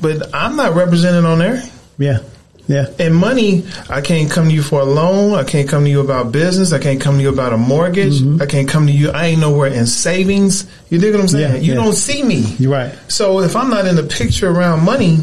but 0.00 0.34
I'm 0.34 0.56
not 0.56 0.74
represented 0.74 1.26
on 1.26 1.38
there. 1.38 1.62
Yeah. 1.98 2.20
Yeah. 2.66 2.86
And 2.98 3.14
money, 3.14 3.66
I 3.90 4.00
can't 4.00 4.30
come 4.30 4.48
to 4.48 4.54
you 4.54 4.62
for 4.62 4.80
a 4.80 4.86
loan. 4.86 5.34
I 5.34 5.44
can't 5.44 5.68
come 5.68 5.84
to 5.84 5.90
you 5.90 6.00
about 6.00 6.32
business. 6.32 6.72
I 6.72 6.78
can't 6.78 6.98
come 6.98 7.16
to 7.16 7.22
you 7.22 7.28
about 7.28 7.52
a 7.52 7.58
mortgage. 7.58 8.22
Mm-hmm. 8.22 8.40
I 8.40 8.46
can't 8.46 8.70
come 8.70 8.86
to 8.86 8.92
you. 8.92 9.10
I 9.10 9.26
ain't 9.26 9.40
nowhere 9.42 9.70
in 9.70 9.86
savings. 9.86 10.66
You 10.88 10.98
dig 10.98 11.12
what 11.12 11.20
I'm 11.20 11.28
saying? 11.28 11.56
Yeah, 11.56 11.60
you 11.60 11.74
yeah. 11.74 11.82
don't 11.82 11.92
see 11.92 12.22
me. 12.22 12.40
You're 12.58 12.72
right. 12.72 12.94
So 13.08 13.40
if 13.40 13.54
I'm 13.54 13.68
not 13.68 13.86
in 13.86 13.96
the 13.96 14.04
picture 14.04 14.48
around 14.48 14.82
money, 14.82 15.18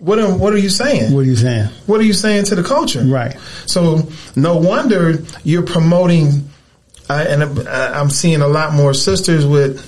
what 0.00 0.18
are, 0.18 0.36
what 0.36 0.52
are 0.52 0.58
you 0.58 0.70
saying? 0.70 1.14
What 1.14 1.20
are 1.20 1.28
you 1.28 1.36
saying? 1.36 1.68
What 1.86 2.00
are 2.00 2.04
you 2.04 2.14
saying 2.14 2.46
to 2.46 2.56
the 2.56 2.64
culture? 2.64 3.04
Right. 3.04 3.38
So 3.66 4.08
no 4.34 4.56
wonder 4.56 5.22
you're 5.44 5.62
promoting 5.62 6.50
I, 7.08 7.24
and 7.24 7.68
I'm 7.68 8.10
seeing 8.10 8.40
a 8.40 8.48
lot 8.48 8.72
more 8.72 8.94
sisters 8.94 9.46
with 9.46 9.84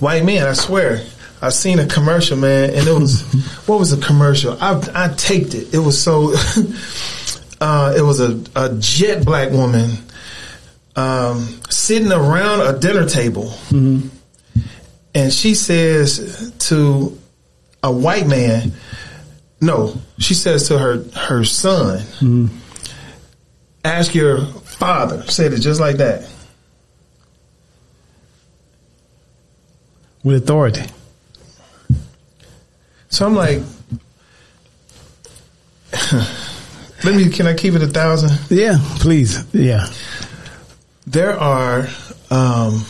white 0.00 0.24
men. 0.24 0.46
I 0.46 0.54
swear. 0.54 1.04
I've 1.40 1.54
seen 1.54 1.80
a 1.80 1.86
commercial, 1.86 2.36
man, 2.36 2.70
and 2.70 2.86
it 2.86 2.92
was 2.92 3.22
what 3.66 3.78
was 3.78 3.90
the 3.96 4.04
commercial? 4.04 4.56
I 4.60 4.80
I 4.94 5.08
taped 5.14 5.54
it. 5.54 5.74
It 5.74 5.78
was 5.78 6.00
so. 6.00 6.34
uh, 7.60 7.94
it 7.96 8.02
was 8.02 8.20
a, 8.20 8.42
a 8.54 8.74
jet 8.78 9.24
black 9.24 9.50
woman 9.50 9.90
um, 10.96 11.60
sitting 11.68 12.12
around 12.12 12.60
a 12.60 12.78
dinner 12.78 13.08
table, 13.08 13.46
mm-hmm. 13.70 14.08
and 15.14 15.32
she 15.32 15.54
says 15.54 16.52
to 16.68 17.18
a 17.82 17.90
white 17.90 18.26
man, 18.26 18.72
"No," 19.60 19.94
she 20.18 20.34
says 20.34 20.68
to 20.68 20.78
her 20.78 21.04
her 21.16 21.44
son, 21.44 21.98
mm-hmm. 21.98 22.46
"Ask 23.84 24.14
your 24.14 24.46
father 24.82 25.22
said 25.30 25.52
it 25.52 25.60
just 25.60 25.80
like 25.80 25.98
that. 25.98 26.28
With 30.24 30.42
authority. 30.42 30.82
So 33.08 33.26
I'm 33.26 33.36
like, 33.36 33.60
let 37.04 37.14
me, 37.14 37.30
can 37.30 37.46
I 37.46 37.54
keep 37.54 37.74
it 37.74 37.82
a 37.82 37.86
thousand? 37.86 38.32
Yeah, 38.50 38.78
please. 38.98 39.44
Yeah. 39.54 39.86
There 41.06 41.38
are, 41.38 41.86
um, 42.30 42.84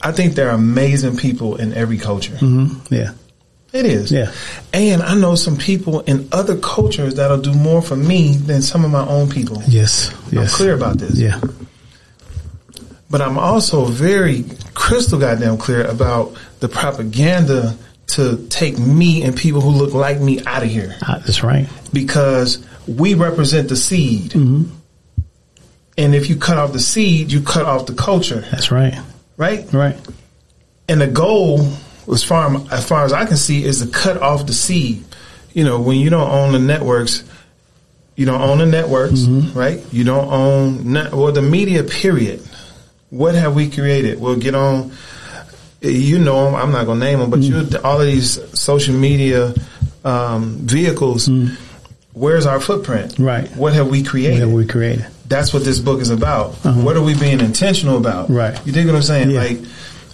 I 0.00 0.12
think 0.12 0.34
there 0.34 0.50
are 0.50 0.54
amazing 0.54 1.16
people 1.16 1.56
in 1.56 1.74
every 1.74 1.98
culture. 1.98 2.34
Mm-hmm. 2.34 2.94
Yeah. 2.94 3.14
It 3.72 3.84
is. 3.84 4.12
Yeah. 4.12 4.32
And 4.72 5.02
I 5.02 5.14
know 5.14 5.34
some 5.34 5.56
people 5.56 6.00
in 6.00 6.28
other 6.32 6.56
cultures 6.56 7.16
that'll 7.16 7.40
do 7.40 7.52
more 7.52 7.82
for 7.82 7.96
me 7.96 8.34
than 8.34 8.62
some 8.62 8.84
of 8.84 8.90
my 8.90 9.06
own 9.06 9.28
people. 9.28 9.62
Yes. 9.66 10.14
Yes. 10.30 10.52
I'm 10.52 10.56
clear 10.56 10.74
about 10.74 10.98
this. 10.98 11.18
Yeah. 11.18 11.40
But 13.10 13.20
I'm 13.20 13.38
also 13.38 13.84
very 13.84 14.44
crystal 14.74 15.18
goddamn 15.18 15.58
clear 15.58 15.84
about 15.86 16.36
the 16.60 16.68
propaganda 16.68 17.76
to 18.08 18.46
take 18.48 18.78
me 18.78 19.22
and 19.22 19.36
people 19.36 19.60
who 19.60 19.70
look 19.70 19.92
like 19.92 20.20
me 20.20 20.44
out 20.46 20.62
of 20.62 20.68
here. 20.68 20.96
Uh, 21.06 21.18
that's 21.18 21.42
right. 21.42 21.68
Because 21.92 22.64
we 22.86 23.14
represent 23.14 23.68
the 23.68 23.76
seed. 23.76 24.32
Mm-hmm. 24.32 24.72
And 25.98 26.14
if 26.14 26.28
you 26.28 26.36
cut 26.36 26.58
off 26.58 26.72
the 26.72 26.80
seed, 26.80 27.32
you 27.32 27.40
cut 27.40 27.64
off 27.64 27.86
the 27.86 27.94
culture. 27.94 28.40
That's 28.50 28.70
right. 28.70 28.98
Right? 29.36 29.72
Right. 29.72 29.96
And 30.88 31.00
the 31.00 31.06
goal 31.06 31.58
as 32.12 32.22
far 32.22 32.54
as 32.70 32.86
far 32.86 33.04
as 33.04 33.12
I 33.12 33.26
can 33.26 33.36
see, 33.36 33.64
is 33.64 33.80
to 33.80 33.88
cut 33.88 34.18
off 34.18 34.46
the 34.46 34.52
seed. 34.52 35.04
You 35.52 35.64
know, 35.64 35.80
when 35.80 35.98
you 35.98 36.10
don't 36.10 36.30
own 36.30 36.52
the 36.52 36.58
networks, 36.58 37.24
you 38.14 38.26
don't 38.26 38.40
own 38.40 38.58
the 38.58 38.66
networks, 38.66 39.20
mm-hmm. 39.20 39.58
right? 39.58 39.82
You 39.92 40.04
don't 40.04 40.30
own 40.30 40.92
net, 40.92 41.12
well 41.12 41.32
the 41.32 41.42
media. 41.42 41.82
Period. 41.84 42.40
What 43.10 43.34
have 43.34 43.54
we 43.54 43.70
created? 43.70 44.20
We'll 44.20 44.36
get 44.36 44.54
on. 44.54 44.92
You 45.80 46.18
know 46.18 46.46
them. 46.46 46.54
I'm 46.54 46.72
not 46.72 46.86
going 46.86 46.98
to 47.00 47.04
name 47.04 47.20
them, 47.20 47.30
but 47.30 47.40
mm-hmm. 47.40 47.74
you 47.74 47.80
all 47.82 48.00
of 48.00 48.06
these 48.06 48.40
social 48.58 48.94
media 48.94 49.54
um, 50.04 50.56
vehicles. 50.58 51.28
Mm-hmm. 51.28 51.54
Where's 52.12 52.46
our 52.46 52.60
footprint? 52.60 53.18
Right. 53.18 53.48
What 53.56 53.74
have 53.74 53.88
we 53.88 54.02
created? 54.02 54.40
What 54.40 54.48
have 54.48 54.52
we 54.52 54.66
created? 54.66 55.06
that's 55.28 55.52
what 55.52 55.64
this 55.64 55.78
book 55.78 56.00
is 56.00 56.10
about. 56.10 56.50
Uh-huh. 56.64 56.80
What 56.80 56.96
are 56.96 57.02
we 57.02 57.18
being 57.18 57.40
intentional 57.40 57.96
about? 57.96 58.30
Right. 58.30 58.58
You 58.66 58.72
dig 58.72 58.86
what 58.86 58.94
I'm 58.94 59.02
saying? 59.02 59.30
Yeah. 59.30 59.40
Like, 59.40 59.64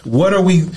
what 0.05 0.33
are 0.33 0.43
we? 0.43 0.69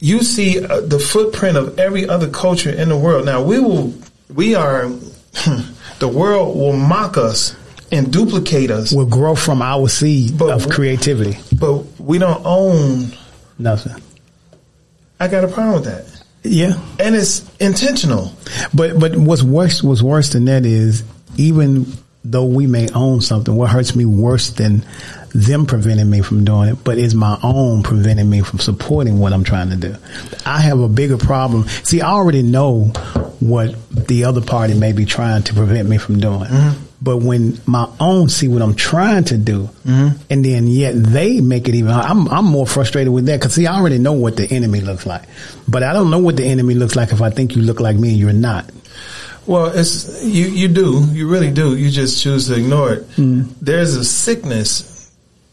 You 0.00 0.22
see 0.22 0.64
uh, 0.64 0.80
the 0.80 0.98
footprint 0.98 1.56
of 1.56 1.78
every 1.78 2.08
other 2.08 2.28
culture 2.28 2.70
in 2.70 2.88
the 2.88 2.96
world. 2.96 3.26
Now 3.26 3.42
we 3.42 3.58
will, 3.58 3.94
we 4.32 4.54
are, 4.54 4.88
the 5.98 6.08
world 6.08 6.56
will 6.56 6.76
mock 6.76 7.16
us 7.16 7.56
and 7.90 8.12
duplicate 8.12 8.70
us. 8.70 8.92
We'll 8.92 9.06
grow 9.06 9.34
from 9.34 9.62
our 9.62 9.88
seed 9.88 10.38
but, 10.38 10.50
of 10.50 10.70
creativity. 10.70 11.38
But 11.58 12.00
we 12.00 12.18
don't 12.18 12.42
own 12.44 13.12
nothing. 13.58 14.00
I 15.20 15.28
got 15.28 15.44
a 15.44 15.48
problem 15.48 15.74
with 15.74 15.84
that. 15.84 16.18
Yeah, 16.44 16.80
and 17.00 17.16
it's 17.16 17.44
intentional. 17.58 18.32
But 18.72 18.98
but 18.98 19.16
what's 19.16 19.42
worse 19.42 19.82
what's 19.82 20.02
worse 20.02 20.30
than 20.30 20.44
that 20.44 20.64
is 20.64 21.02
even 21.36 21.92
though 22.24 22.44
we 22.44 22.66
may 22.66 22.88
own 22.90 23.20
something, 23.20 23.54
what 23.54 23.70
hurts 23.70 23.96
me 23.96 24.04
worse 24.04 24.50
than 24.50 24.84
them 25.32 25.66
preventing 25.66 26.08
me 26.08 26.20
from 26.20 26.44
doing 26.44 26.68
it, 26.68 26.84
but 26.84 26.98
it's 26.98 27.14
my 27.14 27.38
own 27.42 27.82
preventing 27.82 28.28
me 28.28 28.42
from 28.42 28.58
supporting 28.58 29.18
what 29.18 29.32
I'm 29.32 29.44
trying 29.44 29.70
to 29.70 29.76
do. 29.76 29.96
I 30.44 30.60
have 30.60 30.80
a 30.80 30.88
bigger 30.88 31.18
problem. 31.18 31.68
See, 31.84 32.00
I 32.00 32.10
already 32.10 32.42
know 32.42 32.86
what 33.40 33.74
the 33.90 34.24
other 34.24 34.40
party 34.40 34.74
may 34.74 34.92
be 34.92 35.04
trying 35.04 35.42
to 35.44 35.54
prevent 35.54 35.88
me 35.88 35.98
from 35.98 36.20
doing. 36.20 36.44
Mm-hmm. 36.44 36.84
But 37.00 37.18
when 37.18 37.60
my 37.64 37.88
own 38.00 38.28
see 38.28 38.48
what 38.48 38.60
I'm 38.60 38.74
trying 38.74 39.24
to 39.24 39.38
do, 39.38 39.70
mm-hmm. 39.86 40.20
and 40.28 40.44
then 40.44 40.66
yet 40.66 40.92
they 40.94 41.40
make 41.40 41.68
it 41.68 41.76
even, 41.76 41.92
I'm, 41.92 42.26
I'm 42.28 42.44
more 42.44 42.66
frustrated 42.66 43.12
with 43.12 43.26
that 43.26 43.38
because 43.38 43.54
see, 43.54 43.68
I 43.68 43.76
already 43.76 43.98
know 43.98 44.14
what 44.14 44.36
the 44.36 44.46
enemy 44.50 44.80
looks 44.80 45.06
like, 45.06 45.22
but 45.68 45.84
I 45.84 45.92
don't 45.92 46.10
know 46.10 46.18
what 46.18 46.36
the 46.36 46.44
enemy 46.44 46.74
looks 46.74 46.96
like 46.96 47.12
if 47.12 47.22
I 47.22 47.30
think 47.30 47.54
you 47.54 47.62
look 47.62 47.78
like 47.78 47.96
me 47.96 48.10
and 48.10 48.18
you're 48.18 48.32
not. 48.32 48.68
Well, 49.46 49.66
it's 49.66 50.22
you. 50.22 50.46
You 50.46 50.68
do. 50.68 51.06
You 51.10 51.26
really 51.26 51.50
do. 51.50 51.74
You 51.74 51.90
just 51.90 52.22
choose 52.22 52.48
to 52.48 52.56
ignore 52.56 52.92
it. 52.92 53.08
Mm. 53.12 53.48
There's 53.62 53.94
a 53.94 54.04
sickness 54.04 54.97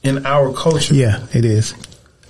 in 0.06 0.26
our 0.26 0.54
culture. 0.54 0.94
Yeah, 0.94 1.26
it 1.34 1.44
is. 1.44 1.74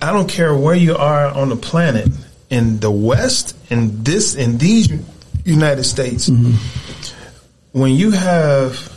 I 0.00 0.12
don't 0.12 0.28
care 0.28 0.56
where 0.56 0.74
you 0.74 0.96
are 0.96 1.26
on 1.26 1.50
the 1.50 1.56
planet, 1.56 2.08
in 2.50 2.80
the 2.80 2.90
West, 2.90 3.56
in 3.70 4.02
this, 4.02 4.34
in 4.34 4.58
these 4.58 4.90
United 5.44 5.84
States, 5.84 6.28
mm-hmm. 6.28 6.52
when 7.78 7.92
you 7.92 8.10
have 8.10 8.92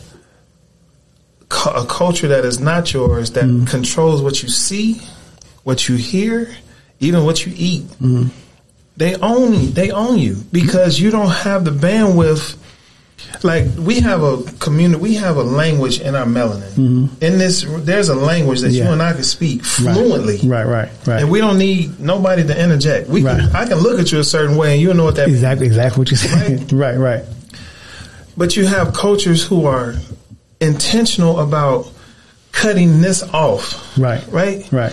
a 1.66 1.84
culture 1.86 2.28
that 2.28 2.44
is 2.44 2.60
not 2.60 2.92
yours, 2.92 3.32
that 3.32 3.44
mm 3.44 3.68
controls 3.68 4.22
what 4.22 4.42
you 4.42 4.48
see, 4.48 5.00
what 5.64 5.88
you 5.88 5.96
hear, 5.96 6.50
even 7.00 7.24
what 7.24 7.44
you 7.44 7.52
eat. 7.56 7.82
mm 8.00 8.30
They 8.96 9.14
own 9.16 9.54
you. 9.54 9.68
They 9.68 9.90
own 9.90 10.18
you 10.18 10.36
because 10.52 10.98
you 10.98 11.10
don't 11.10 11.30
have 11.30 11.64
the 11.64 11.70
bandwidth 11.70 12.56
like 13.42 13.66
we 13.78 14.00
have 14.00 14.22
a 14.22 14.42
community, 14.58 15.00
we 15.00 15.14
have 15.14 15.36
a 15.36 15.42
language 15.42 16.00
in 16.00 16.14
our 16.14 16.26
melanin. 16.26 16.70
Mm-hmm. 16.70 17.24
In 17.24 17.38
this, 17.38 17.64
there's 17.66 18.08
a 18.08 18.14
language 18.14 18.60
that 18.60 18.70
yeah. 18.70 18.84
you 18.84 18.90
and 18.90 19.02
I 19.02 19.12
can 19.12 19.22
speak 19.22 19.64
fluently. 19.64 20.38
Right, 20.48 20.64
right, 20.64 20.90
right. 21.06 21.22
And 21.22 21.30
we 21.30 21.38
don't 21.38 21.58
need 21.58 22.00
nobody 22.00 22.46
to 22.46 22.62
interject. 22.62 23.08
We, 23.08 23.22
right. 23.22 23.38
can, 23.40 23.56
I 23.56 23.66
can 23.66 23.78
look 23.78 24.00
at 24.00 24.12
you 24.12 24.18
a 24.18 24.24
certain 24.24 24.56
way, 24.56 24.72
and 24.72 24.80
you 24.80 24.92
know 24.94 25.04
what 25.04 25.16
that 25.16 25.28
exactly, 25.28 25.68
means. 25.68 25.76
exactly 25.76 26.00
what 26.00 26.10
you're 26.10 26.18
saying. 26.18 26.58
Right? 26.68 26.72
right, 26.98 26.98
right. 26.98 27.24
But 28.36 28.56
you 28.56 28.66
have 28.66 28.94
cultures 28.94 29.44
who 29.44 29.66
are 29.66 29.94
intentional 30.60 31.40
about 31.40 31.90
cutting 32.52 33.00
this 33.00 33.22
off. 33.22 33.98
Right, 33.98 34.26
right, 34.28 34.70
right. 34.72 34.92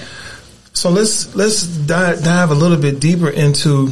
So 0.73 0.89
let's 0.89 1.35
let's 1.35 1.65
dive, 1.65 2.23
dive 2.23 2.51
a 2.51 2.55
little 2.55 2.77
bit 2.77 2.99
deeper 2.99 3.29
into 3.29 3.91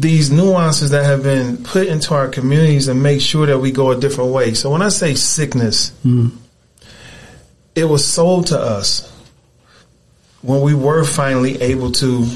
these 0.00 0.30
nuances 0.30 0.92
that 0.92 1.04
have 1.04 1.22
been 1.22 1.62
put 1.62 1.86
into 1.86 2.14
our 2.14 2.26
communities 2.26 2.88
and 2.88 3.02
make 3.02 3.20
sure 3.20 3.44
that 3.44 3.58
we 3.58 3.70
go 3.70 3.90
a 3.90 4.00
different 4.00 4.32
way. 4.32 4.54
So 4.54 4.70
when 4.70 4.80
I 4.80 4.88
say 4.88 5.14
sickness, 5.14 5.92
mm. 6.02 6.34
it 7.74 7.84
was 7.84 8.02
sold 8.02 8.46
to 8.46 8.58
us 8.58 9.06
when 10.40 10.62
we 10.62 10.74
were 10.74 11.04
finally 11.04 11.60
able 11.60 11.92
to 11.92 12.26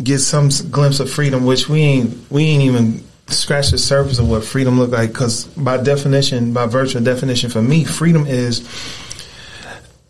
get 0.00 0.20
some 0.20 0.50
glimpse 0.70 1.00
of 1.00 1.10
freedom, 1.10 1.44
which 1.44 1.68
we 1.68 1.80
ain't 1.80 2.30
we 2.30 2.44
ain't 2.44 2.62
even 2.62 3.04
scratched 3.26 3.72
the 3.72 3.78
surface 3.78 4.20
of 4.20 4.28
what 4.28 4.44
freedom 4.44 4.78
looked 4.78 4.92
like. 4.92 5.10
Because 5.10 5.46
by 5.46 5.82
definition, 5.82 6.52
by 6.52 6.66
virtue 6.66 6.98
of 6.98 7.04
definition, 7.04 7.50
for 7.50 7.62
me, 7.62 7.82
freedom 7.82 8.28
is 8.28 8.62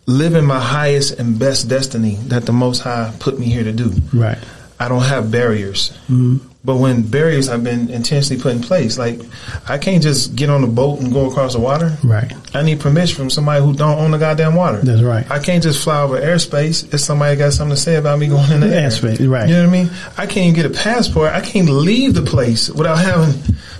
living 0.04 0.44
my 0.44 0.60
highest 0.60 1.18
and 1.18 1.38
best 1.38 1.70
destiny 1.70 2.16
that 2.26 2.44
the 2.44 2.52
Most 2.52 2.80
High 2.80 3.14
put 3.18 3.38
me 3.38 3.46
here 3.46 3.64
to 3.64 3.72
do. 3.72 3.92
Right. 4.12 4.38
I 4.78 4.88
don't 4.88 5.04
have 5.04 5.30
barriers. 5.30 5.90
Mm-hmm. 6.10 6.48
But 6.64 6.76
when 6.76 7.02
barriers 7.02 7.48
have 7.48 7.64
been 7.64 7.90
intentionally 7.90 8.40
put 8.40 8.54
in 8.54 8.62
place, 8.62 8.96
like 8.96 9.20
I 9.68 9.78
can't 9.78 10.00
just 10.00 10.36
get 10.36 10.48
on 10.48 10.62
a 10.62 10.68
boat 10.68 11.00
and 11.00 11.12
go 11.12 11.28
across 11.28 11.54
the 11.54 11.58
water. 11.60 11.96
Right. 12.04 12.32
I 12.54 12.62
need 12.62 12.78
permission 12.78 13.16
from 13.16 13.30
somebody 13.30 13.64
who 13.64 13.74
don't 13.74 13.98
own 13.98 14.12
the 14.12 14.18
goddamn 14.18 14.54
water. 14.54 14.78
That's 14.78 15.02
right. 15.02 15.28
I 15.28 15.40
can't 15.40 15.62
just 15.62 15.82
fly 15.82 16.02
over 16.02 16.20
airspace 16.20 16.94
if 16.94 17.00
somebody 17.00 17.36
got 17.36 17.52
something 17.52 17.74
to 17.74 17.80
say 17.80 17.96
about 17.96 18.20
me 18.20 18.28
going 18.28 18.52
in 18.52 18.60
the 18.60 18.68
airspace. 18.68 19.20
Air. 19.20 19.28
Right. 19.28 19.48
You 19.48 19.56
know 19.56 19.62
what 19.62 19.70
I 19.70 19.82
mean? 19.82 19.90
I 20.16 20.26
can't 20.26 20.46
even 20.46 20.54
get 20.54 20.66
a 20.66 20.70
passport. 20.70 21.32
I 21.32 21.40
can't 21.40 21.68
leave 21.68 22.14
the 22.14 22.22
place 22.22 22.70
without 22.70 22.98
having 22.98 23.34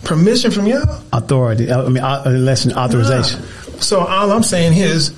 permission 0.04 0.50
from 0.50 0.66
y'all. 0.66 1.04
Authority. 1.12 1.70
I 1.70 1.88
mean, 1.88 2.02
unless 2.02 2.66
uh, 2.66 2.72
authorization. 2.76 3.40
Nah. 3.40 3.80
So 3.80 4.00
all 4.00 4.32
I'm 4.32 4.42
saying 4.42 4.72
here 4.72 4.88
is 4.88 5.12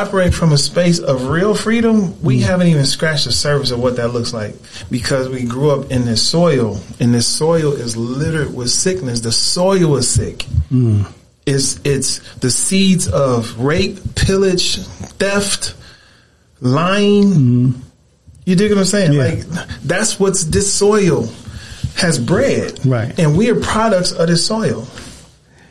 operate 0.00 0.34
from 0.34 0.52
a 0.52 0.58
space 0.58 0.98
of 0.98 1.28
real 1.28 1.54
freedom, 1.54 2.20
we 2.22 2.40
mm. 2.40 2.42
haven't 2.42 2.68
even 2.68 2.86
scratched 2.86 3.26
the 3.26 3.32
surface 3.32 3.70
of 3.70 3.80
what 3.80 3.96
that 3.96 4.08
looks 4.08 4.32
like 4.32 4.54
because 4.90 5.28
we 5.28 5.44
grew 5.44 5.70
up 5.70 5.90
in 5.90 6.04
this 6.04 6.26
soil 6.26 6.80
and 6.98 7.14
this 7.14 7.26
soil 7.26 7.72
is 7.72 7.96
littered 7.96 8.54
with 8.54 8.70
sickness. 8.70 9.20
The 9.20 9.32
soil 9.32 9.96
is 9.96 10.08
sick. 10.08 10.38
Mm. 10.70 11.06
It's, 11.44 11.80
it's 11.84 12.18
the 12.36 12.50
seeds 12.50 13.08
of 13.08 13.58
rape, 13.58 14.14
pillage, 14.14 14.78
theft, 14.78 15.74
lying. 16.60 17.24
Mm. 17.24 17.74
You 18.46 18.56
dig 18.56 18.70
what 18.70 18.78
I'm 18.78 18.84
saying? 18.84 19.12
Yeah. 19.12 19.24
Like 19.24 19.38
that's 19.82 20.18
what's 20.18 20.44
this 20.44 20.72
soil 20.72 21.28
has 21.96 22.18
bred. 22.18 22.84
Right. 22.84 23.16
And 23.18 23.36
we 23.36 23.50
are 23.50 23.60
products 23.60 24.12
of 24.12 24.28
this 24.28 24.46
soil. 24.46 24.82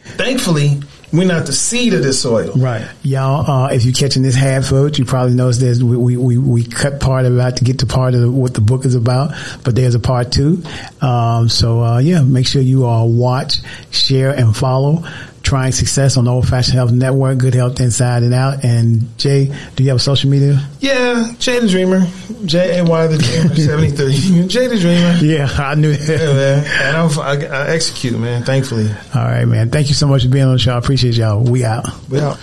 Thankfully, 0.04 0.82
we're 1.14 1.28
not 1.28 1.46
the 1.46 1.54
seed 1.54 1.94
of 1.94 2.04
this 2.04 2.22
soil. 2.22 2.54
Right. 2.56 2.88
Y'all, 3.04 3.50
uh, 3.50 3.68
if 3.70 3.84
you're 3.84 3.94
catching 3.94 4.24
this 4.24 4.36
half 4.36 4.66
vote, 4.66 4.98
you 4.98 5.06
probably 5.06 5.36
noticed 5.36 5.60
there's, 5.60 5.84
we, 5.84 6.18
we, 6.18 6.38
we 6.38 6.64
cut 6.64 7.00
part 7.00 7.26
of 7.26 7.38
it 7.38 7.58
to 7.58 7.64
get 7.64 7.80
to 7.80 7.86
part 7.86 8.14
of 8.16 8.22
the, 8.22 8.32
what 8.32 8.54
the 8.54 8.62
book 8.62 8.86
is 8.86 8.96
about, 8.96 9.32
but 9.64 9.76
there's 9.76 9.96
a 9.96 10.00
part 10.00 10.32
two. 10.32 10.64
Um, 11.02 11.50
so, 11.50 11.84
uh, 11.84 12.00
yeah, 12.00 12.22
make 12.22 12.48
sure 12.48 12.62
you 12.62 12.86
all 12.86 13.10
watch, 13.10 13.58
share, 13.92 14.32
and 14.32 14.56
follow 14.56 15.04
trying 15.52 15.74
success 15.74 16.16
on 16.16 16.24
the 16.24 16.32
Old 16.32 16.48
Fashioned 16.48 16.76
Health 16.76 16.94
Network, 16.94 17.38
Good 17.38 17.54
Health 17.54 17.82
Inside 17.82 18.24
and 18.24 18.34
Out. 18.34 18.64
And 18.64 19.18
Jay, 19.18 19.54
do 19.76 19.84
you 19.84 19.90
have 19.90 19.98
a 19.98 20.00
social 20.00 20.30
media? 20.30 20.66
Yeah, 20.80 21.30
Jay 21.40 21.60
the 21.60 21.68
Dreamer, 21.68 22.08
J 22.46 22.80
A 22.80 22.86
Y 22.86 23.08
the 23.08 23.18
Dreamer, 23.18 23.56
seventy 23.58 23.90
three. 23.92 24.48
Jay 24.48 24.68
the 24.68 24.80
Dreamer. 24.80 25.18
Yeah, 25.18 25.50
I 25.52 25.76
knew 25.76 25.92
that. 25.92 26.20
Yeah, 26.22 26.34
man. 26.34 26.64
And 26.64 27.20
I, 27.20 27.22
I, 27.22 27.64
I 27.64 27.68
execute, 27.72 28.18
man. 28.18 28.44
Thankfully. 28.44 28.90
All 29.14 29.24
right, 29.26 29.44
man. 29.44 29.70
Thank 29.72 29.90
you 29.90 29.94
so 29.94 30.08
much 30.08 30.24
for 30.24 30.30
being 30.30 30.46
on 30.46 30.54
the 30.54 30.60
show. 30.60 30.74
I 30.74 30.78
appreciate 30.78 31.16
y'all. 31.16 31.44
We 31.44 31.66
out. 31.66 31.86
We 32.08 32.22
out. 32.22 32.40